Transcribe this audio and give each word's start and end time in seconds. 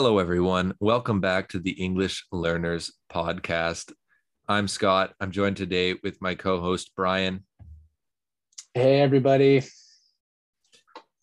Hello, 0.00 0.20
everyone. 0.20 0.74
Welcome 0.78 1.20
back 1.20 1.48
to 1.48 1.58
the 1.58 1.72
English 1.72 2.24
Learners 2.30 2.92
Podcast. 3.12 3.92
I'm 4.46 4.68
Scott. 4.68 5.12
I'm 5.18 5.32
joined 5.32 5.56
today 5.56 5.96
with 6.04 6.22
my 6.22 6.36
co 6.36 6.60
host, 6.60 6.92
Brian. 6.94 7.44
Hey, 8.74 9.00
everybody. 9.00 9.64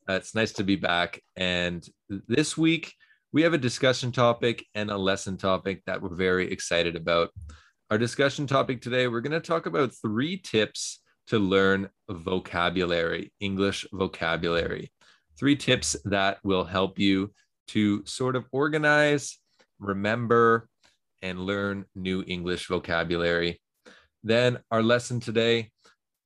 Uh, 0.09 0.16
it's 0.16 0.36
nice 0.36 0.52
to 0.52 0.66
be 0.66 0.76
back. 0.76 1.22
And 1.38 1.88
this 2.27 2.58
week, 2.58 2.94
we 3.32 3.44
have 3.44 3.54
a 3.54 3.58
discussion 3.58 4.12
topic 4.12 4.66
and 4.76 4.92
a 4.92 4.98
lesson 4.98 5.38
topic 5.38 5.82
that 5.86 6.02
we're 6.02 6.14
very 6.14 6.52
excited 6.52 6.98
about. 6.98 7.30
Our 7.90 7.98
discussion 7.98 8.46
topic 8.46 8.82
today, 8.82 9.07
we're 9.07 9.21
going 9.21 9.32
to 9.32 9.40
talk 9.40 9.68
about 9.68 9.94
three 10.02 10.35
tips 10.35 10.99
to 11.27 11.40
learn 11.40 11.88
vocabulary, 12.10 13.32
English 13.40 13.85
vocabulary. 13.94 14.91
Three 15.40 15.55
tips 15.55 15.96
that 16.04 16.40
will 16.44 16.66
help 16.66 16.99
you 16.99 17.32
to 17.70 18.05
sort 18.05 18.36
of 18.36 18.46
organize, 18.52 19.40
remember, 19.80 20.68
and 21.22 21.40
learn 21.40 21.86
new 21.96 22.24
English 22.28 22.68
vocabulary. 22.68 23.62
Then, 24.24 24.60
our 24.72 24.84
lesson 24.84 25.20
today 25.20 25.72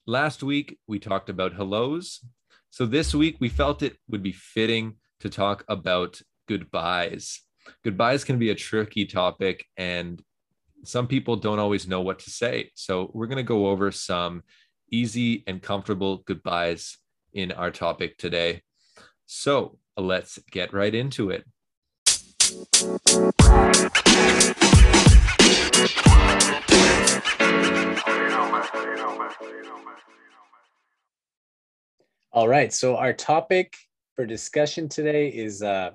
last 0.05 0.43
week, 0.43 0.77
we 0.87 0.99
talked 0.99 1.29
about 1.29 1.53
hellos. 1.53 2.23
So, 2.69 2.85
this 2.85 3.13
week, 3.13 3.37
we 3.39 3.49
felt 3.49 3.83
it 3.83 3.97
would 4.09 4.23
be 4.23 4.31
fitting 4.31 4.95
to 5.19 5.29
talk 5.29 5.63
about 5.67 6.21
goodbyes. 6.47 7.41
Goodbyes 7.83 8.23
can 8.23 8.39
be 8.39 8.49
a 8.49 8.55
tricky 8.55 9.05
topic, 9.05 9.65
and 9.77 10.21
some 10.83 11.07
people 11.07 11.35
don't 11.35 11.59
always 11.59 11.87
know 11.87 12.01
what 12.01 12.19
to 12.19 12.29
say. 12.29 12.71
So, 12.75 13.11
we're 13.13 13.27
going 13.27 13.37
to 13.37 13.43
go 13.43 13.67
over 13.67 13.91
some 13.91 14.43
easy 14.91 15.43
and 15.47 15.61
comfortable 15.61 16.17
goodbyes 16.25 16.97
in 17.33 17.51
our 17.51 17.71
topic 17.71 18.17
today. 18.17 18.61
So, 19.31 19.77
let's 19.95 20.39
get 20.49 20.73
right 20.73 20.95
into 20.95 21.29
it. 21.29 21.45
All 32.31 32.47
right. 32.47 32.73
So, 32.73 32.97
our 32.97 33.13
topic 33.13 33.75
for 34.15 34.25
discussion 34.25 34.89
today 34.89 35.27
is 35.29 35.61
uh, 35.61 35.91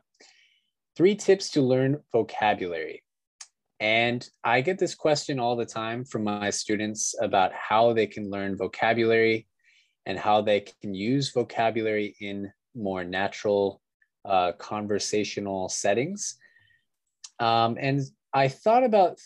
three 0.96 1.16
tips 1.16 1.50
to 1.50 1.60
learn 1.60 2.00
vocabulary. 2.12 3.02
And 3.80 4.24
I 4.44 4.60
get 4.60 4.78
this 4.78 4.94
question 4.94 5.40
all 5.40 5.56
the 5.56 5.66
time 5.66 6.04
from 6.04 6.22
my 6.22 6.50
students 6.50 7.16
about 7.20 7.50
how 7.52 7.94
they 7.94 8.06
can 8.06 8.30
learn 8.30 8.56
vocabulary 8.56 9.48
and 10.06 10.20
how 10.20 10.40
they 10.40 10.60
can 10.60 10.94
use 10.94 11.32
vocabulary 11.32 12.14
in 12.20 12.52
more 12.74 13.04
natural 13.04 13.80
uh, 14.24 14.52
conversational 14.52 15.68
settings. 15.68 16.36
Um, 17.38 17.76
and 17.80 18.00
I 18.32 18.48
thought 18.48 18.84
about 18.84 19.18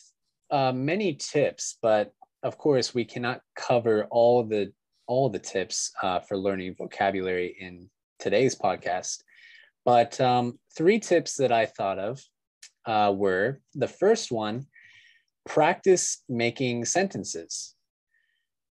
uh, 0.50 0.72
many 0.72 1.14
tips, 1.14 1.78
but 1.82 2.12
of 2.42 2.58
course 2.58 2.94
we 2.94 3.04
cannot 3.04 3.41
cover 3.56 4.06
all 4.10 4.44
the 4.44 4.72
all 5.06 5.30
the 5.30 5.38
tips 5.38 5.91
uh, 6.02 6.20
for 6.20 6.36
learning 6.36 6.74
vocabulary 6.76 7.56
in 7.58 7.88
today's 8.19 8.54
podcast. 8.54 9.22
But 9.84 10.20
um, 10.20 10.58
three 10.76 10.98
tips 11.00 11.36
that 11.36 11.50
I 11.50 11.64
thought 11.64 11.98
of 11.98 12.22
uh, 12.84 13.12
were 13.16 13.60
the 13.74 13.88
first 13.88 14.30
one: 14.30 14.66
practice 15.46 16.22
making 16.28 16.84
sentences. 16.84 17.74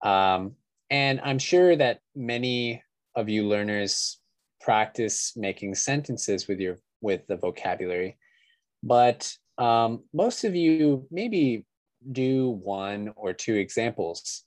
Um, 0.03 0.55
and 0.89 1.19
I'm 1.23 1.39
sure 1.39 1.75
that 1.75 1.99
many 2.15 2.83
of 3.15 3.29
you 3.29 3.47
learners 3.47 4.19
practice 4.65 5.33
making 5.35 5.75
sentences 5.75 6.47
with 6.47 6.59
your 6.59 6.77
with 6.99 7.21
the 7.27 7.37
vocabulary. 7.37 8.17
But 8.81 9.31
um, 9.59 10.03
most 10.11 10.43
of 10.43 10.55
you 10.55 11.05
maybe 11.11 11.65
do 12.11 12.49
one 12.49 13.13
or 13.15 13.31
two 13.31 13.53
examples. 13.53 14.43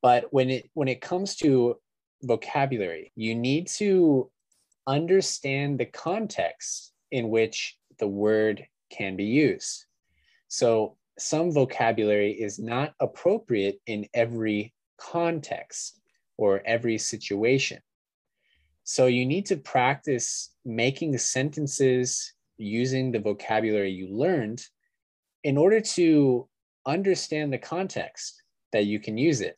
But 0.00 0.32
when 0.32 0.48
it 0.48 0.70
when 0.72 0.88
it 0.88 1.02
comes 1.02 1.36
to 1.36 1.76
vocabulary 2.22 3.12
you 3.16 3.34
need 3.34 3.66
to 3.66 4.30
understand 4.86 5.78
the 5.78 5.90
context 6.08 6.92
in 7.10 7.28
which 7.28 7.76
the 7.98 8.08
word 8.08 8.66
can 8.90 9.14
be 9.14 9.24
used. 9.24 9.84
So 10.48 10.96
some 11.18 11.52
vocabulary 11.52 12.32
is 12.32 12.58
not 12.58 12.94
appropriate 12.98 13.78
in 13.86 14.06
every 14.14 14.72
context 14.96 16.00
or 16.38 16.62
every 16.64 16.96
situation 16.96 17.80
so 18.84 19.06
you 19.06 19.24
need 19.24 19.46
to 19.46 19.56
practice 19.56 20.50
making 20.64 21.16
sentences 21.16 22.34
using 22.58 23.10
the 23.10 23.18
vocabulary 23.18 23.90
you 23.90 24.14
learned 24.14 24.62
in 25.42 25.56
order 25.56 25.80
to 25.80 26.46
understand 26.86 27.52
the 27.52 27.58
context 27.58 28.42
that 28.72 28.84
you 28.84 29.00
can 29.00 29.16
use 29.16 29.40
it, 29.40 29.56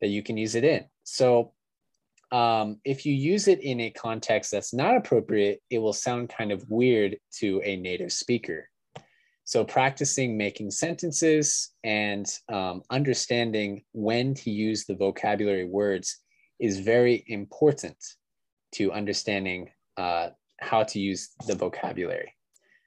that 0.00 0.08
you 0.08 0.22
can 0.22 0.36
use 0.36 0.56
it 0.56 0.64
in. 0.64 0.84
So 1.04 1.52
um, 2.32 2.80
if 2.84 3.06
you 3.06 3.14
use 3.14 3.46
it 3.46 3.60
in 3.62 3.80
a 3.80 3.90
context 3.90 4.50
that's 4.50 4.74
not 4.74 4.96
appropriate, 4.96 5.62
it 5.70 5.78
will 5.78 5.92
sound 5.92 6.28
kind 6.28 6.50
of 6.50 6.68
weird 6.68 7.16
to 7.38 7.62
a 7.64 7.76
native 7.76 8.12
speaker. 8.12 8.68
So 9.44 9.64
practicing 9.64 10.36
making 10.36 10.72
sentences 10.72 11.70
and 11.84 12.26
um, 12.52 12.82
understanding 12.90 13.84
when 13.92 14.34
to 14.34 14.50
use 14.50 14.84
the 14.84 14.96
vocabulary 14.96 15.64
words 15.64 16.18
is 16.58 16.80
very 16.80 17.24
important 17.26 17.96
to 18.72 18.92
understanding 18.92 19.70
uh, 19.96 20.30
how 20.60 20.82
to 20.82 20.98
use 20.98 21.30
the 21.46 21.54
vocabulary. 21.54 22.34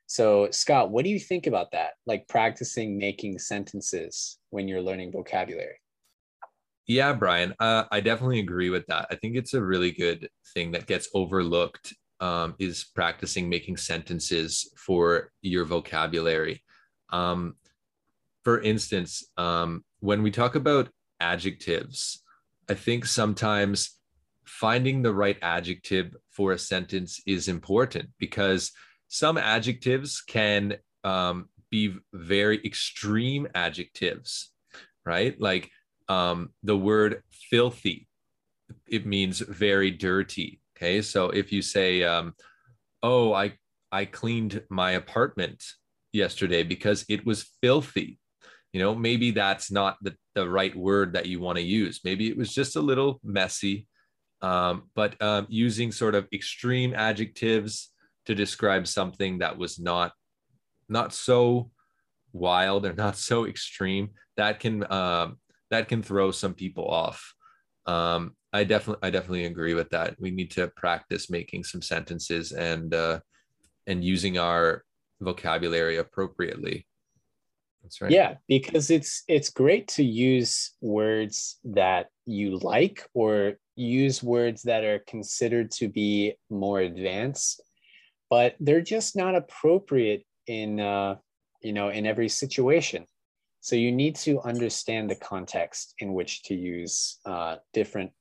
So, 0.07 0.49
Scott, 0.51 0.91
what 0.91 1.05
do 1.05 1.09
you 1.09 1.19
think 1.19 1.47
about 1.47 1.71
that? 1.71 1.91
Like 2.05 2.27
practicing 2.27 2.97
making 2.97 3.39
sentences 3.39 4.39
when 4.49 4.67
you're 4.67 4.81
learning 4.81 5.13
vocabulary? 5.13 5.79
Yeah, 6.85 7.13
Brian, 7.13 7.55
uh, 7.59 7.85
I 7.91 8.01
definitely 8.01 8.39
agree 8.39 8.69
with 8.69 8.85
that. 8.87 9.07
I 9.09 9.15
think 9.15 9.37
it's 9.37 9.53
a 9.53 9.63
really 9.63 9.91
good 9.91 10.27
thing 10.53 10.71
that 10.71 10.87
gets 10.87 11.07
overlooked 11.13 11.93
um, 12.19 12.55
is 12.59 12.83
practicing 12.83 13.49
making 13.49 13.77
sentences 13.77 14.73
for 14.75 15.31
your 15.41 15.63
vocabulary. 15.63 16.61
Um, 17.11 17.55
for 18.43 18.61
instance, 18.61 19.23
um, 19.37 19.85
when 19.99 20.23
we 20.23 20.31
talk 20.31 20.55
about 20.55 20.89
adjectives, 21.19 22.21
I 22.71 22.73
think 22.73 23.05
sometimes 23.05 23.99
finding 24.45 25.01
the 25.01 25.13
right 25.13 25.37
adjective 25.41 26.15
for 26.29 26.53
a 26.53 26.57
sentence 26.57 27.21
is 27.27 27.49
important 27.49 28.11
because 28.17 28.71
some 29.09 29.37
adjectives 29.37 30.21
can 30.21 30.77
um, 31.03 31.49
be 31.69 31.95
very 32.13 32.61
extreme 32.63 33.45
adjectives, 33.55 34.51
right? 35.05 35.35
Like 35.37 35.69
um, 36.07 36.51
the 36.63 36.77
word 36.77 37.23
filthy, 37.29 38.07
it 38.87 39.05
means 39.05 39.39
very 39.39 39.91
dirty. 39.91 40.61
Okay. 40.77 41.01
So 41.01 41.29
if 41.29 41.51
you 41.51 41.61
say, 41.61 42.03
um, 42.03 42.35
oh, 43.03 43.33
I, 43.33 43.57
I 43.91 44.05
cleaned 44.05 44.63
my 44.69 44.91
apartment 44.91 45.61
yesterday 46.13 46.63
because 46.63 47.03
it 47.09 47.25
was 47.25 47.49
filthy, 47.61 48.17
you 48.73 48.79
know 48.79 48.95
maybe 48.95 49.31
that's 49.31 49.71
not 49.71 49.97
the, 50.01 50.15
the 50.35 50.47
right 50.47 50.75
word 50.75 51.13
that 51.13 51.25
you 51.25 51.39
want 51.39 51.57
to 51.57 51.63
use. 51.63 52.01
Maybe 52.03 52.29
it 52.29 52.37
was 52.37 52.53
just 52.53 52.75
a 52.75 52.81
little 52.81 53.19
messy 53.23 53.87
um, 54.41 54.83
but 54.95 55.21
um, 55.21 55.45
using 55.49 55.91
sort 55.91 56.15
of 56.15 56.27
extreme 56.33 56.93
adjectives 56.95 57.91
to 58.25 58.35
describe 58.35 58.87
something 58.87 59.39
that 59.39 59.57
was 59.57 59.79
not 59.79 60.13
not 60.89 61.13
so 61.13 61.71
wild 62.33 62.85
or 62.85 62.93
not 62.93 63.15
so 63.17 63.45
extreme 63.45 64.09
that 64.37 64.59
can 64.59 64.91
um, 64.91 65.37
that 65.69 65.87
can 65.87 66.01
throw 66.01 66.31
some 66.31 66.53
people 66.53 66.87
off. 66.87 67.33
Um, 67.85 68.35
i 68.53 68.63
definitely 68.63 69.07
i 69.07 69.09
definitely 69.09 69.45
agree 69.45 69.73
with 69.73 69.89
that. 69.91 70.15
We 70.19 70.31
need 70.31 70.51
to 70.51 70.67
practice 70.75 71.29
making 71.29 71.63
some 71.63 71.81
sentences 71.81 72.51
and 72.51 72.93
uh, 72.93 73.19
and 73.87 74.03
using 74.03 74.37
our 74.37 74.83
vocabulary 75.19 75.97
appropriately 75.97 76.87
that's 77.83 78.01
right. 78.01 78.11
Yeah, 78.11 78.35
because 78.47 78.91
it's 78.91 79.23
it's 79.27 79.49
great 79.49 79.87
to 79.89 80.03
use 80.03 80.71
words 80.81 81.59
that 81.63 82.07
you 82.25 82.57
like 82.57 83.07
or 83.13 83.53
use 83.75 84.21
words 84.21 84.63
that 84.63 84.83
are 84.83 84.99
considered 85.07 85.71
to 85.71 85.87
be 85.87 86.33
more 86.49 86.79
advanced, 86.79 87.61
but 88.29 88.55
they're 88.59 88.81
just 88.81 89.15
not 89.15 89.35
appropriate 89.35 90.25
in 90.47 90.79
uh, 90.79 91.15
you 91.61 91.73
know 91.73 91.89
in 91.89 92.05
every 92.05 92.29
situation. 92.29 93.05
So 93.61 93.75
you 93.75 93.91
need 93.91 94.15
to 94.17 94.41
understand 94.41 95.09
the 95.09 95.15
context 95.15 95.93
in 95.99 96.13
which 96.13 96.43
to 96.43 96.55
use 96.55 97.19
uh, 97.25 97.57
different 97.73 98.11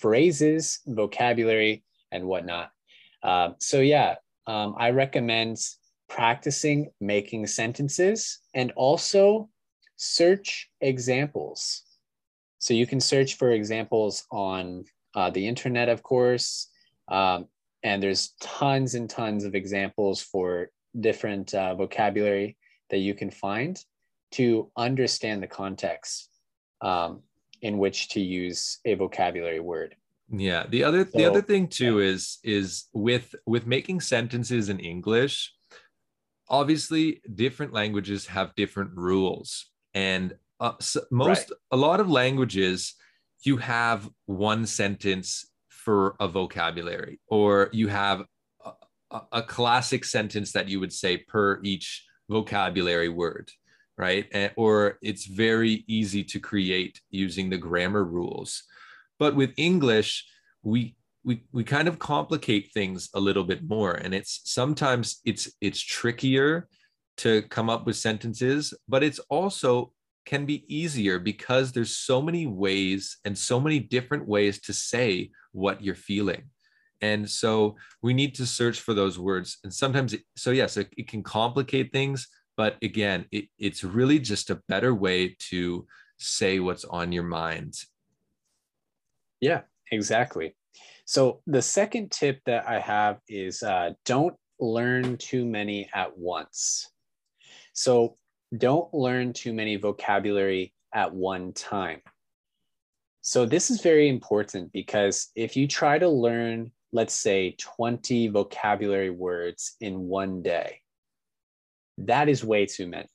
phrases, 0.00 0.80
vocabulary, 0.86 1.84
and 2.10 2.24
whatnot. 2.24 2.70
Uh, 3.22 3.50
so 3.60 3.80
yeah, 3.80 4.16
um, 4.46 4.74
I 4.78 4.90
recommend 4.90 5.58
practicing 6.08 6.90
making 7.00 7.46
sentences 7.46 8.40
and 8.54 8.72
also 8.72 9.48
search 9.96 10.68
examples. 10.80 11.82
So 12.58 12.74
you 12.74 12.86
can 12.86 13.00
search 13.00 13.34
for 13.36 13.50
examples 13.52 14.24
on 14.30 14.84
uh, 15.14 15.30
the 15.30 15.46
internet, 15.46 15.88
of 15.88 16.02
course, 16.02 16.68
um, 17.08 17.46
and 17.82 18.02
there's 18.02 18.34
tons 18.40 18.94
and 18.94 19.08
tons 19.08 19.44
of 19.44 19.54
examples 19.54 20.20
for 20.20 20.70
different 20.98 21.54
uh, 21.54 21.74
vocabulary 21.74 22.56
that 22.90 22.98
you 22.98 23.14
can 23.14 23.30
find 23.30 23.82
to 24.32 24.70
understand 24.76 25.42
the 25.42 25.46
context 25.46 26.28
um, 26.80 27.22
in 27.62 27.78
which 27.78 28.08
to 28.08 28.20
use 28.20 28.78
a 28.84 28.94
vocabulary 28.94 29.60
word. 29.60 29.94
Yeah. 30.30 30.66
The 30.68 30.84
other 30.84 31.04
so, 31.04 31.18
the 31.18 31.24
other 31.24 31.42
thing 31.42 31.68
too 31.68 32.00
yeah. 32.00 32.12
is 32.12 32.38
is 32.44 32.84
with 32.92 33.34
with 33.46 33.66
making 33.66 34.00
sentences 34.00 34.68
in 34.68 34.78
English, 34.78 35.52
obviously 36.48 37.20
different 37.34 37.72
languages 37.72 38.26
have 38.26 38.54
different 38.54 38.90
rules. 38.94 39.66
And 39.94 40.34
uh, 40.60 40.72
so 40.80 41.02
most 41.10 41.50
right. 41.50 41.58
a 41.70 41.76
lot 41.76 42.00
of 42.00 42.10
languages 42.10 42.94
you 43.44 43.56
have 43.58 44.08
one 44.26 44.66
sentence 44.66 45.46
for 45.68 46.16
a 46.18 46.26
vocabulary 46.26 47.20
or 47.28 47.70
you 47.72 47.88
have 47.88 48.24
a, 49.10 49.20
a, 49.32 49.42
classic 49.42 50.04
sentence 50.04 50.52
that 50.52 50.68
you 50.68 50.80
would 50.80 50.92
say 50.92 51.16
per 51.16 51.60
each 51.62 52.04
vocabulary 52.28 53.08
word 53.08 53.50
right? 53.96 54.26
And, 54.30 54.52
or 54.56 54.98
it's 55.02 55.26
very 55.26 55.84
easy 55.88 56.22
to 56.22 56.38
create 56.38 57.00
using 57.10 57.50
the 57.50 57.58
grammar 57.58 58.04
rules. 58.04 58.62
But 59.18 59.34
with 59.34 59.52
english 59.56 60.24
we 60.62 60.94
we 61.24 61.42
we 61.52 61.64
kind 61.64 61.88
of 61.88 61.98
complicate 61.98 62.70
things 62.72 63.08
a 63.14 63.20
little 63.20 63.44
bit 63.44 63.62
more 63.68 63.92
and 63.92 64.14
it's 64.14 64.40
sometimes 64.44 65.20
it's 65.24 65.50
it's 65.60 65.80
trickier 65.80 66.68
to 67.16 67.42
come 67.42 67.68
up 67.68 67.86
with 67.86 67.96
sentences 67.96 68.72
but 68.88 69.02
it's 69.02 69.18
also 69.28 69.92
can 70.28 70.44
be 70.44 70.62
easier 70.68 71.18
because 71.18 71.72
there's 71.72 71.96
so 71.96 72.20
many 72.20 72.46
ways 72.46 73.16
and 73.24 73.36
so 73.36 73.58
many 73.58 73.80
different 73.80 74.28
ways 74.28 74.60
to 74.60 74.74
say 74.74 75.30
what 75.52 75.82
you're 75.82 75.94
feeling. 75.94 76.42
And 77.00 77.28
so 77.28 77.76
we 78.02 78.12
need 78.12 78.34
to 78.34 78.44
search 78.44 78.80
for 78.80 78.92
those 78.92 79.18
words. 79.18 79.56
And 79.64 79.72
sometimes, 79.72 80.12
it, 80.12 80.24
so 80.36 80.50
yes, 80.50 80.76
it, 80.76 80.92
it, 80.98 81.08
can 81.08 81.22
complicate 81.22 81.92
things, 81.92 82.28
but 82.58 82.76
again, 82.82 83.24
it, 83.32 83.46
it's 83.58 83.82
really 83.82 84.18
just 84.18 84.50
a 84.50 84.60
better 84.68 84.94
way 84.94 85.34
to 85.48 85.86
say 86.18 86.60
what's 86.60 86.84
on 86.84 87.10
your 87.10 87.22
mind. 87.24 87.72
Yeah, 89.40 89.62
exactly. 89.90 90.56
So 91.08 91.40
the 91.46 91.62
second 91.62 92.12
tip 92.12 92.42
that 92.44 92.68
I 92.68 92.80
have 92.80 93.20
is 93.30 93.62
uh, 93.62 93.92
don't 94.04 94.36
learn 94.60 95.16
too 95.16 95.46
many 95.46 95.88
at 95.94 96.18
once. 96.18 96.86
So 97.72 98.18
don't 98.54 98.92
learn 98.92 99.32
too 99.32 99.54
many 99.54 99.76
vocabulary 99.76 100.74
at 100.94 101.14
one 101.14 101.54
time. 101.54 102.02
So 103.22 103.46
this 103.46 103.70
is 103.70 103.80
very 103.80 104.10
important 104.10 104.70
because 104.70 105.28
if 105.34 105.56
you 105.56 105.66
try 105.66 105.98
to 105.98 106.10
learn, 106.10 106.72
let's 106.92 107.14
say 107.14 107.56
20 107.58 108.28
vocabulary 108.28 109.08
words 109.08 109.76
in 109.80 110.00
one 110.00 110.42
day, 110.42 110.82
that 111.96 112.28
is 112.28 112.44
way 112.44 112.66
too 112.66 112.86
many. 112.86 113.08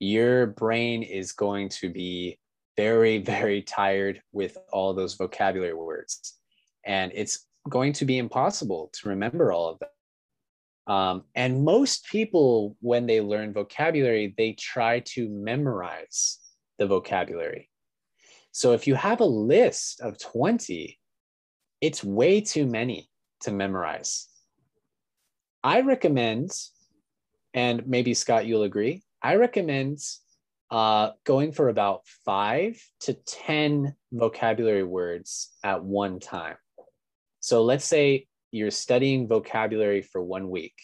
Your 0.00 0.48
brain 0.48 1.02
is 1.02 1.32
going 1.32 1.70
to 1.80 1.88
be 1.88 2.38
very, 2.76 3.16
very 3.16 3.62
tired 3.62 4.20
with 4.32 4.58
all 4.70 4.92
those 4.92 5.14
vocabulary 5.14 5.72
words. 5.72 6.39
And 6.90 7.12
it's 7.14 7.46
going 7.68 7.92
to 7.92 8.04
be 8.04 8.18
impossible 8.18 8.90
to 8.94 9.10
remember 9.10 9.52
all 9.52 9.68
of 9.68 9.78
them. 9.78 9.88
Um, 10.92 11.22
and 11.36 11.64
most 11.64 12.04
people, 12.06 12.76
when 12.80 13.06
they 13.06 13.20
learn 13.20 13.52
vocabulary, 13.52 14.34
they 14.36 14.54
try 14.54 14.98
to 15.14 15.28
memorize 15.28 16.40
the 16.80 16.88
vocabulary. 16.88 17.70
So 18.50 18.72
if 18.72 18.88
you 18.88 18.96
have 18.96 19.20
a 19.20 19.24
list 19.24 20.00
of 20.00 20.18
20, 20.18 20.98
it's 21.80 22.02
way 22.02 22.40
too 22.40 22.66
many 22.66 23.08
to 23.42 23.52
memorize. 23.52 24.26
I 25.62 25.82
recommend, 25.82 26.50
and 27.54 27.86
maybe 27.86 28.14
Scott, 28.14 28.46
you'll 28.46 28.64
agree, 28.64 29.04
I 29.22 29.36
recommend 29.36 29.98
uh, 30.72 31.10
going 31.22 31.52
for 31.52 31.68
about 31.68 32.02
five 32.24 32.82
to 33.02 33.14
10 33.14 33.94
vocabulary 34.10 34.82
words 34.82 35.52
at 35.62 35.84
one 35.84 36.18
time. 36.18 36.56
So 37.40 37.62
let's 37.62 37.84
say 37.84 38.26
you're 38.52 38.70
studying 38.70 39.28
vocabulary 39.28 40.02
for 40.02 40.22
one 40.22 40.50
week. 40.50 40.74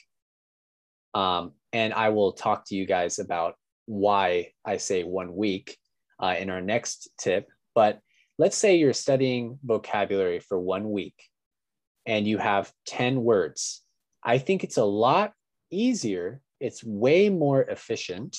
Um, 1.15 1.53
and 1.73 1.93
I 1.93 2.11
will 2.11 2.33
talk 2.33 2.65
to 2.67 2.75
you 2.75 2.87
guys 2.87 3.19
about 3.19 3.55
why 3.87 4.53
I 4.65 4.79
say 4.79 5.05
one 5.05 5.35
week 5.35 5.79
uh, 6.23 6.35
in 6.39 6.51
our 6.51 6.61
next 6.61 7.09
tip. 7.19 7.49
But 7.75 8.01
let's 8.39 8.57
say 8.57 8.77
you're 8.77 8.93
studying 8.93 9.59
vocabulary 9.65 10.41
for 10.41 10.59
one 10.59 10.91
week 10.91 11.15
and 12.07 12.27
you 12.27 12.39
have 12.39 12.73
10 12.87 13.23
words. 13.23 13.83
I 14.23 14.39
think 14.39 14.65
it's 14.65 14.77
a 14.77 14.85
lot 14.85 15.33
easier, 15.71 16.41
it's 16.61 16.83
way 16.85 17.29
more 17.29 17.63
efficient 17.63 18.37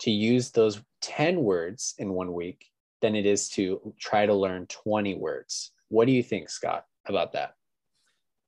to 0.00 0.10
use 0.10 0.50
those 0.50 0.80
10 1.02 1.40
words 1.40 1.94
in 1.98 2.12
one 2.12 2.32
week 2.32 2.66
than 3.02 3.14
it 3.14 3.26
is 3.26 3.48
to 3.50 3.94
try 3.98 4.26
to 4.26 4.34
learn 4.34 4.66
20 4.66 5.14
words. 5.16 5.72
What 5.88 6.06
do 6.06 6.12
you 6.12 6.22
think, 6.22 6.50
Scott, 6.50 6.84
about 7.06 7.32
that? 7.32 7.54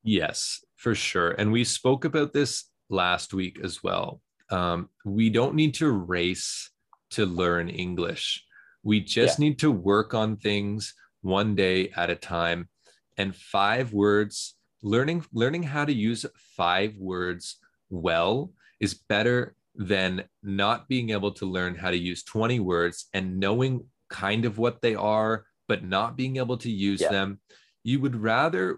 Yes, 0.03 0.63
for 0.75 0.95
sure. 0.95 1.31
And 1.31 1.51
we 1.51 1.63
spoke 1.63 2.05
about 2.05 2.33
this 2.33 2.65
last 2.89 3.33
week 3.33 3.59
as 3.63 3.83
well. 3.83 4.21
Um, 4.49 4.89
we 5.05 5.29
don't 5.29 5.55
need 5.55 5.75
to 5.75 5.91
race 5.91 6.71
to 7.11 7.25
learn 7.25 7.69
English. 7.69 8.43
We 8.83 9.01
just 9.01 9.39
yeah. 9.39 9.45
need 9.45 9.59
to 9.59 9.71
work 9.71 10.13
on 10.13 10.37
things 10.37 10.93
one 11.21 11.55
day 11.55 11.91
at 11.95 12.09
a 12.09 12.15
time. 12.15 12.69
And 13.17 13.35
five 13.35 13.93
words, 13.93 14.55
learning 14.81 15.25
learning 15.33 15.63
how 15.63 15.85
to 15.85 15.93
use 15.93 16.25
five 16.55 16.95
words 16.97 17.57
well 17.89 18.51
is 18.79 18.93
better 18.93 19.55
than 19.75 20.23
not 20.41 20.87
being 20.87 21.09
able 21.09 21.31
to 21.31 21.45
learn 21.45 21.75
how 21.75 21.91
to 21.91 21.97
use 21.97 22.23
20 22.23 22.59
words 22.59 23.07
and 23.13 23.39
knowing 23.39 23.85
kind 24.09 24.45
of 24.45 24.57
what 24.57 24.81
they 24.81 24.95
are, 24.95 25.45
but 25.69 25.85
not 25.85 26.17
being 26.17 26.35
able 26.35 26.57
to 26.57 26.69
use 26.69 26.99
yeah. 26.99 27.11
them. 27.11 27.39
You 27.83 28.01
would 28.01 28.15
rather 28.15 28.77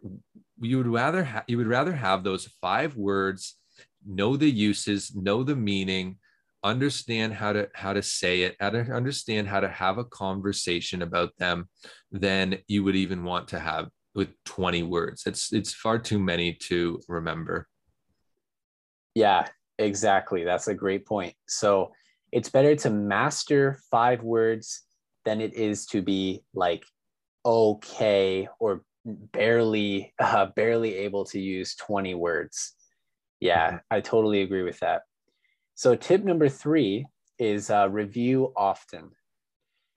you 0.60 0.78
would 0.78 0.88
rather 0.88 1.24
ha- 1.24 1.46
you 1.48 1.58
would 1.58 1.68
rather 1.68 1.94
have 1.94 2.24
those 2.24 2.46
five 2.62 2.96
words 2.96 3.58
know 4.06 4.38
the 4.38 4.50
uses 4.50 5.16
know 5.16 5.44
the 5.44 5.56
meaning 5.56 6.18
understand 6.64 7.34
how 7.34 7.54
to 7.54 7.68
how 7.74 7.94
to 7.94 8.04
say 8.04 8.42
it 8.42 8.56
how 8.60 8.70
to 8.70 8.80
understand 8.92 9.48
how 9.48 9.60
to 9.60 9.68
have 9.68 9.98
a 9.98 10.06
conversation 10.06 11.02
about 11.02 11.36
them 11.40 11.68
than 12.12 12.60
you 12.68 12.84
would 12.84 12.96
even 12.96 13.24
want 13.24 13.48
to 13.48 13.60
have 13.60 13.90
with 14.14 14.30
20 14.46 14.84
words 14.84 15.24
it's 15.26 15.52
it's 15.52 15.74
far 15.74 15.98
too 15.98 16.20
many 16.20 16.54
to 16.54 17.00
remember 17.08 17.68
yeah 19.16 19.48
exactly 19.80 20.44
that's 20.44 20.68
a 20.68 20.76
great 20.76 21.06
point 21.06 21.34
so 21.48 21.92
it's 22.32 22.50
better 22.50 22.76
to 22.76 22.92
master 22.92 23.80
five 23.90 24.22
words 24.22 24.84
than 25.26 25.42
it 25.42 25.54
is 25.54 25.86
to 25.88 26.02
be 26.02 26.44
like 26.54 26.84
okay 27.46 28.48
or 28.60 28.84
barely 29.06 30.14
uh, 30.20 30.48
barely 30.56 30.96
able 30.96 31.26
to 31.26 31.40
use 31.40 31.76
20 31.76 32.16
words. 32.16 32.74
Yeah 33.40 33.68
mm-hmm. 33.68 33.78
i 33.92 34.02
totally 34.02 34.42
agree 34.42 34.64
with 34.64 34.80
that. 34.80 35.04
So 35.76 35.96
tip 35.96 36.24
number 36.24 36.50
three 36.50 37.06
is 37.40 37.70
uh, 37.70 37.90
review 37.90 38.54
often. 38.56 39.12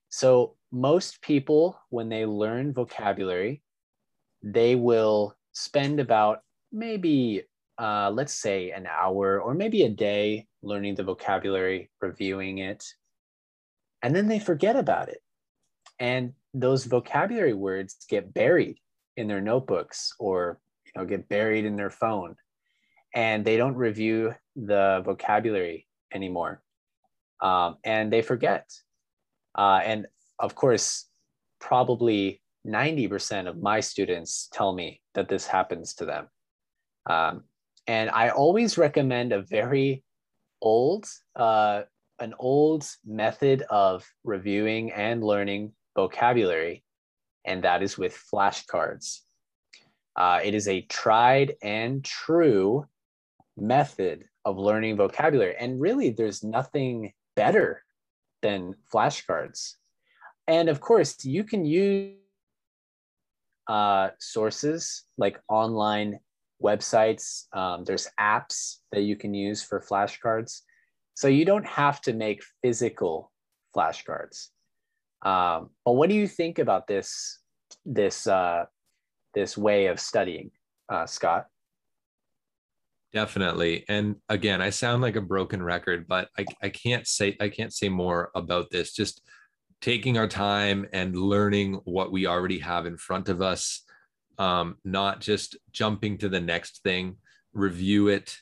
So 0.09 0.57
most 0.73 1.21
people 1.23 1.79
when 1.91 2.09
they 2.09 2.27
learn 2.27 2.73
vocabulary 2.73 3.63
they 4.43 4.75
will 4.75 5.35
spend 5.53 6.01
about 6.01 6.41
maybe 6.71 7.43
uh, 7.79 8.11
let's 8.13 8.35
say 8.35 8.71
an 8.71 8.87
hour 8.87 9.41
or 9.41 9.55
maybe 9.55 9.85
a 9.85 9.89
day 9.89 10.47
learning 10.63 10.95
the 10.95 11.03
vocabulary 11.03 11.91
reviewing 12.01 12.59
it 12.59 12.85
and 14.05 14.15
then 14.15 14.29
they 14.29 14.39
forget 14.39 14.77
about 14.77 15.09
it. 15.09 15.21
And 15.99 16.35
those 16.53 16.85
vocabulary 16.85 17.55
words 17.55 17.97
get 18.09 18.35
buried 18.35 18.77
in 19.17 19.27
their 19.27 19.41
notebooks 19.41 20.13
or 20.19 20.61
you 20.85 20.93
know 20.95 21.07
get 21.07 21.29
buried 21.29 21.65
in 21.65 21.75
their 21.75 21.91
phone 21.91 22.37
and 23.15 23.45
they 23.45 23.57
don't 23.57 23.77
review 23.77 24.35
the 24.55 25.03
vocabulary 25.05 25.89
anymore. 26.13 26.63
Um, 27.41 27.79
and 27.83 28.13
they 28.13 28.21
forget. 28.21 28.71
Uh, 29.57 29.81
and 29.83 30.07
of 30.39 30.55
course 30.55 31.09
probably 31.59 32.43
90% 32.67 33.49
of 33.49 33.63
my 33.63 33.81
students 33.81 34.51
tell 34.53 34.75
me 34.75 35.01
that 35.15 35.29
this 35.29 35.47
happens 35.47 35.95
to 35.95 36.05
them. 36.05 36.29
Um, 37.09 37.45
and 37.87 38.09
i 38.11 38.31
always 38.31 38.79
recommend 38.79 39.33
a 39.33 39.43
very 39.43 40.03
old 40.63 41.07
uh, 41.37 41.83
an 42.21 42.35
old 42.39 42.87
method 43.05 43.63
of 43.71 44.05
reviewing 44.25 44.93
and 44.93 45.23
learning 45.23 45.73
vocabulary 45.97 46.85
and 47.45 47.63
that 47.65 47.83
is 47.83 47.99
with 47.99 48.19
flashcards. 48.33 49.21
Uh, 50.17 50.41
it 50.43 50.55
is 50.55 50.69
a 50.69 50.83
tried 50.83 51.55
and 51.63 52.05
true 52.05 52.87
method 53.57 54.25
of 54.45 54.59
learning 54.59 54.97
vocabulary. 54.97 55.55
And 55.59 55.81
really, 55.81 56.11
there's 56.11 56.43
nothing 56.43 57.13
better 57.37 57.83
than 58.43 58.75
flashcards. 58.93 59.75
And 60.47 60.69
of 60.69 60.81
course, 60.81 61.25
you 61.25 61.45
can 61.45 61.65
use 61.65 62.17
uh, 63.67 64.11
sources 64.19 65.05
like 65.17 65.41
online 65.49 66.21
websites, 66.63 67.47
um, 67.55 67.85
there's 67.85 68.09
apps 68.19 68.77
that 68.93 69.03
you 69.03 69.17
can 69.17 69.35
use 69.35 69.63
for 69.63 69.81
flashcards. 69.81 70.63
So 71.15 71.29
you 71.29 71.45
don't 71.45 71.67
have 71.67 72.01
to 72.03 72.13
make 72.13 72.43
physical 72.63 73.33
flashcards. 73.75 74.49
Um, 75.25 75.71
but 75.85 75.93
what 75.93 76.09
do 76.09 76.15
you 76.15 76.29
think 76.29 76.59
about 76.59 76.87
this 76.87 77.39
this 77.87 78.27
uh, 78.27 78.65
this 79.35 79.57
way 79.57 79.87
of 79.87 79.99
studying, 79.99 80.51
uh, 80.89 81.07
Scott? 81.07 81.47
Definitely. 83.13 83.85
And 83.89 84.17
again, 84.29 84.61
I 84.61 84.71
sound 84.71 85.01
like 85.01 85.15
a 85.15 85.21
broken 85.21 85.63
record, 85.63 86.07
but 86.09 86.29
I, 86.37 86.45
I 86.63 86.69
can't 86.69 87.07
say 87.07 87.37
I 87.41 87.49
can't 87.49 87.73
say 87.73 87.89
more 87.89 88.31
about 88.35 88.71
this. 88.71 88.93
Just 88.93 89.23
taking 89.81 90.19
our 90.19 90.29
time 90.29 90.87
and 90.93 91.15
learning 91.15 91.75
what 91.85 92.11
we 92.11 92.27
already 92.27 92.59
have 92.59 92.87
in 92.87 92.97
front 92.97 93.29
of 93.29 93.41
us, 93.41 93.83
um, 94.39 94.77
not 94.85 95.21
just 95.21 95.57
jumping 95.73 96.19
to 96.19 96.29
the 96.29 96.41
next 96.41 96.83
thing, 96.83 97.17
review 97.53 98.09
it, 98.09 98.37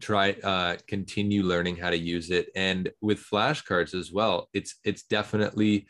try 0.00 0.32
uh, 0.44 0.76
continue 0.86 1.42
learning 1.42 1.76
how 1.76 1.90
to 1.90 1.98
use 1.98 2.30
it. 2.30 2.48
And 2.54 2.90
with 3.00 3.24
flashcards 3.24 3.94
as 3.94 4.12
well, 4.12 4.48
it's 4.52 4.76
it's 4.84 5.02
definitely 5.02 5.86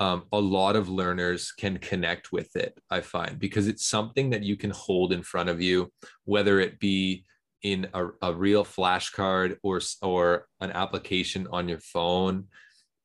um, 0.00 0.24
a 0.32 0.38
lot 0.38 0.76
of 0.76 0.88
learners 0.88 1.52
can 1.52 1.78
connect 1.78 2.30
with 2.30 2.54
it, 2.54 2.78
I 2.88 3.00
find, 3.00 3.38
because 3.38 3.66
it's 3.66 3.86
something 3.86 4.30
that 4.30 4.44
you 4.44 4.56
can 4.56 4.70
hold 4.70 5.12
in 5.12 5.22
front 5.22 5.48
of 5.48 5.60
you, 5.60 5.92
whether 6.24 6.60
it 6.60 6.78
be 6.78 7.24
in 7.62 7.88
a, 7.92 8.06
a 8.22 8.32
real 8.32 8.64
flashcard 8.64 9.56
or 9.62 9.80
or 10.02 10.46
an 10.60 10.70
application 10.72 11.48
on 11.50 11.68
your 11.68 11.80
phone. 11.80 12.44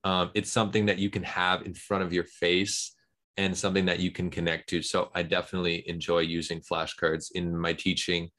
Um, 0.03 0.31
it's 0.33 0.51
something 0.51 0.85
that 0.87 0.99
you 0.99 1.09
can 1.09 1.23
have 1.23 1.65
in 1.65 1.73
front 1.73 2.03
of 2.03 2.13
your 2.13 2.25
face 2.25 2.93
and 3.37 3.57
something 3.57 3.85
that 3.85 3.99
you 3.99 4.11
can 4.11 4.29
connect 4.29 4.69
to. 4.69 4.81
So 4.81 5.09
i 5.15 5.23
definitely 5.23 5.87
enjoy 5.87 6.19
using 6.19 6.61
flashcards 6.61 7.31
in 7.33 7.57
my 7.57 7.73
teaching. 7.73 8.29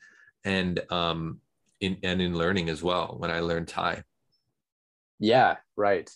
And 0.45 0.81
um 0.91 1.41
in 1.81 1.97
and 2.03 2.21
in 2.21 2.37
learning 2.37 2.69
as 2.69 2.83
well 2.83 3.17
when 3.19 3.31
i 3.31 3.41
learned 3.41 3.69
thai 3.69 4.03
yeah 5.19 5.57
right 5.77 6.11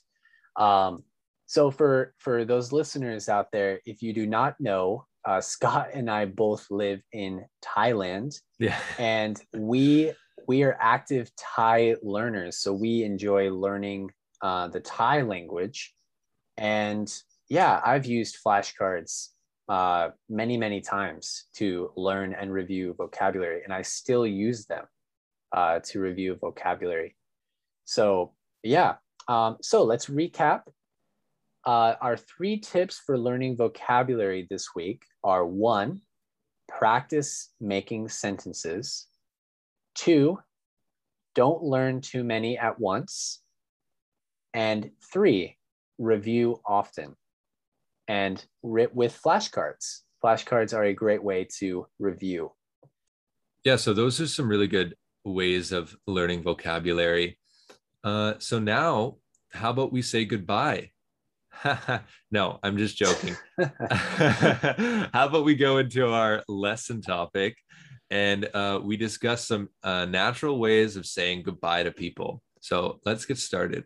um 0.56 1.02
so 1.46 1.70
for 1.70 2.14
for 2.18 2.44
those 2.44 2.72
listeners 2.72 3.28
out 3.28 3.50
there 3.52 3.80
if 3.86 4.02
you 4.02 4.12
do 4.12 4.26
not 4.26 4.54
know 4.60 5.04
uh, 5.28 5.42
Scott 5.42 5.90
and 5.92 6.10
I 6.10 6.24
both 6.24 6.66
live 6.70 7.02
in 7.12 7.44
Thailand. 7.62 8.40
Yeah. 8.58 8.78
And 8.98 9.40
we 9.54 10.12
we 10.46 10.62
are 10.62 10.76
active 10.80 11.30
Thai 11.36 11.96
learners, 12.02 12.58
so 12.58 12.72
we 12.72 13.04
enjoy 13.04 13.50
learning 13.50 14.10
uh, 14.40 14.68
the 14.68 14.80
Thai 14.80 15.22
language. 15.22 15.94
And 16.56 17.12
yeah, 17.50 17.80
I've 17.84 18.06
used 18.06 18.38
flashcards 18.44 19.28
uh, 19.68 20.10
many 20.30 20.56
many 20.56 20.80
times 20.80 21.44
to 21.56 21.92
learn 21.96 22.32
and 22.32 22.50
review 22.50 22.94
vocabulary, 22.96 23.62
and 23.64 23.72
I 23.72 23.82
still 23.82 24.26
use 24.26 24.64
them 24.64 24.86
uh, 25.52 25.80
to 25.84 26.00
review 26.00 26.36
vocabulary. 26.40 27.16
So 27.84 28.32
yeah, 28.62 28.96
um, 29.28 29.56
so 29.62 29.84
let's 29.84 30.06
recap 30.06 30.62
uh, 31.68 31.94
our 32.00 32.16
three 32.16 32.58
tips 32.58 32.98
for 33.04 33.18
learning 33.18 33.56
vocabulary 33.56 34.46
this 34.48 34.68
week 34.74 35.02
are 35.22 35.44
one, 35.44 36.00
practice 36.66 37.50
making 37.60 38.08
sentences. 38.08 39.06
Two, 39.94 40.38
don't 41.34 41.62
learn 41.62 42.00
too 42.00 42.24
many 42.24 42.56
at 42.56 42.80
once. 42.80 43.42
And 44.54 44.90
three, 45.12 45.58
review 45.98 46.60
often. 46.64 47.16
And 48.08 48.42
with 48.62 49.20
flashcards, 49.22 50.00
flashcards 50.24 50.72
are 50.72 50.84
a 50.84 50.94
great 50.94 51.22
way 51.22 51.46
to 51.58 51.86
review. 51.98 52.52
Yeah, 53.64 53.76
so 53.76 53.92
those 53.92 54.20
are 54.22 54.26
some 54.26 54.48
really 54.48 54.68
good 54.68 54.94
ways 55.34 55.72
of 55.72 55.94
learning 56.06 56.42
vocabulary. 56.42 57.38
Uh, 58.04 58.34
so 58.38 58.58
now, 58.58 59.16
how 59.52 59.70
about 59.70 59.92
we 59.92 60.02
say 60.02 60.24
goodbye? 60.24 60.90
no, 62.30 62.58
I'm 62.62 62.76
just 62.76 62.96
joking. 62.96 63.36
How 63.58 65.26
about 65.26 65.44
we 65.44 65.54
go 65.54 65.78
into 65.78 66.08
our 66.08 66.42
lesson 66.48 67.00
topic 67.00 67.56
and 68.10 68.48
uh, 68.54 68.80
we 68.82 68.96
discuss 68.96 69.46
some 69.46 69.68
uh, 69.82 70.04
natural 70.04 70.58
ways 70.58 70.96
of 70.96 71.06
saying 71.06 71.42
goodbye 71.42 71.82
to 71.82 71.90
people. 71.90 72.42
So 72.60 73.00
let's 73.04 73.24
get 73.24 73.38
started. 73.38 73.84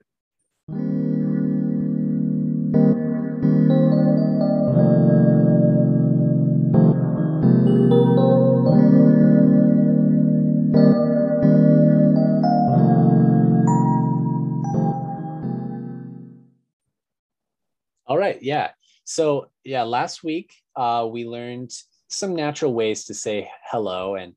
Right. 18.23 18.41
Yeah. 18.41 18.71
So 19.05 19.50
yeah, 19.64 19.83
last 19.83 20.23
week 20.23 20.55
uh, 20.76 21.09
we 21.11 21.25
learned 21.26 21.73
some 22.09 22.37
natural 22.37 22.73
ways 22.73 23.05
to 23.07 23.14
say 23.14 23.50
hello, 23.71 24.14
and 24.14 24.35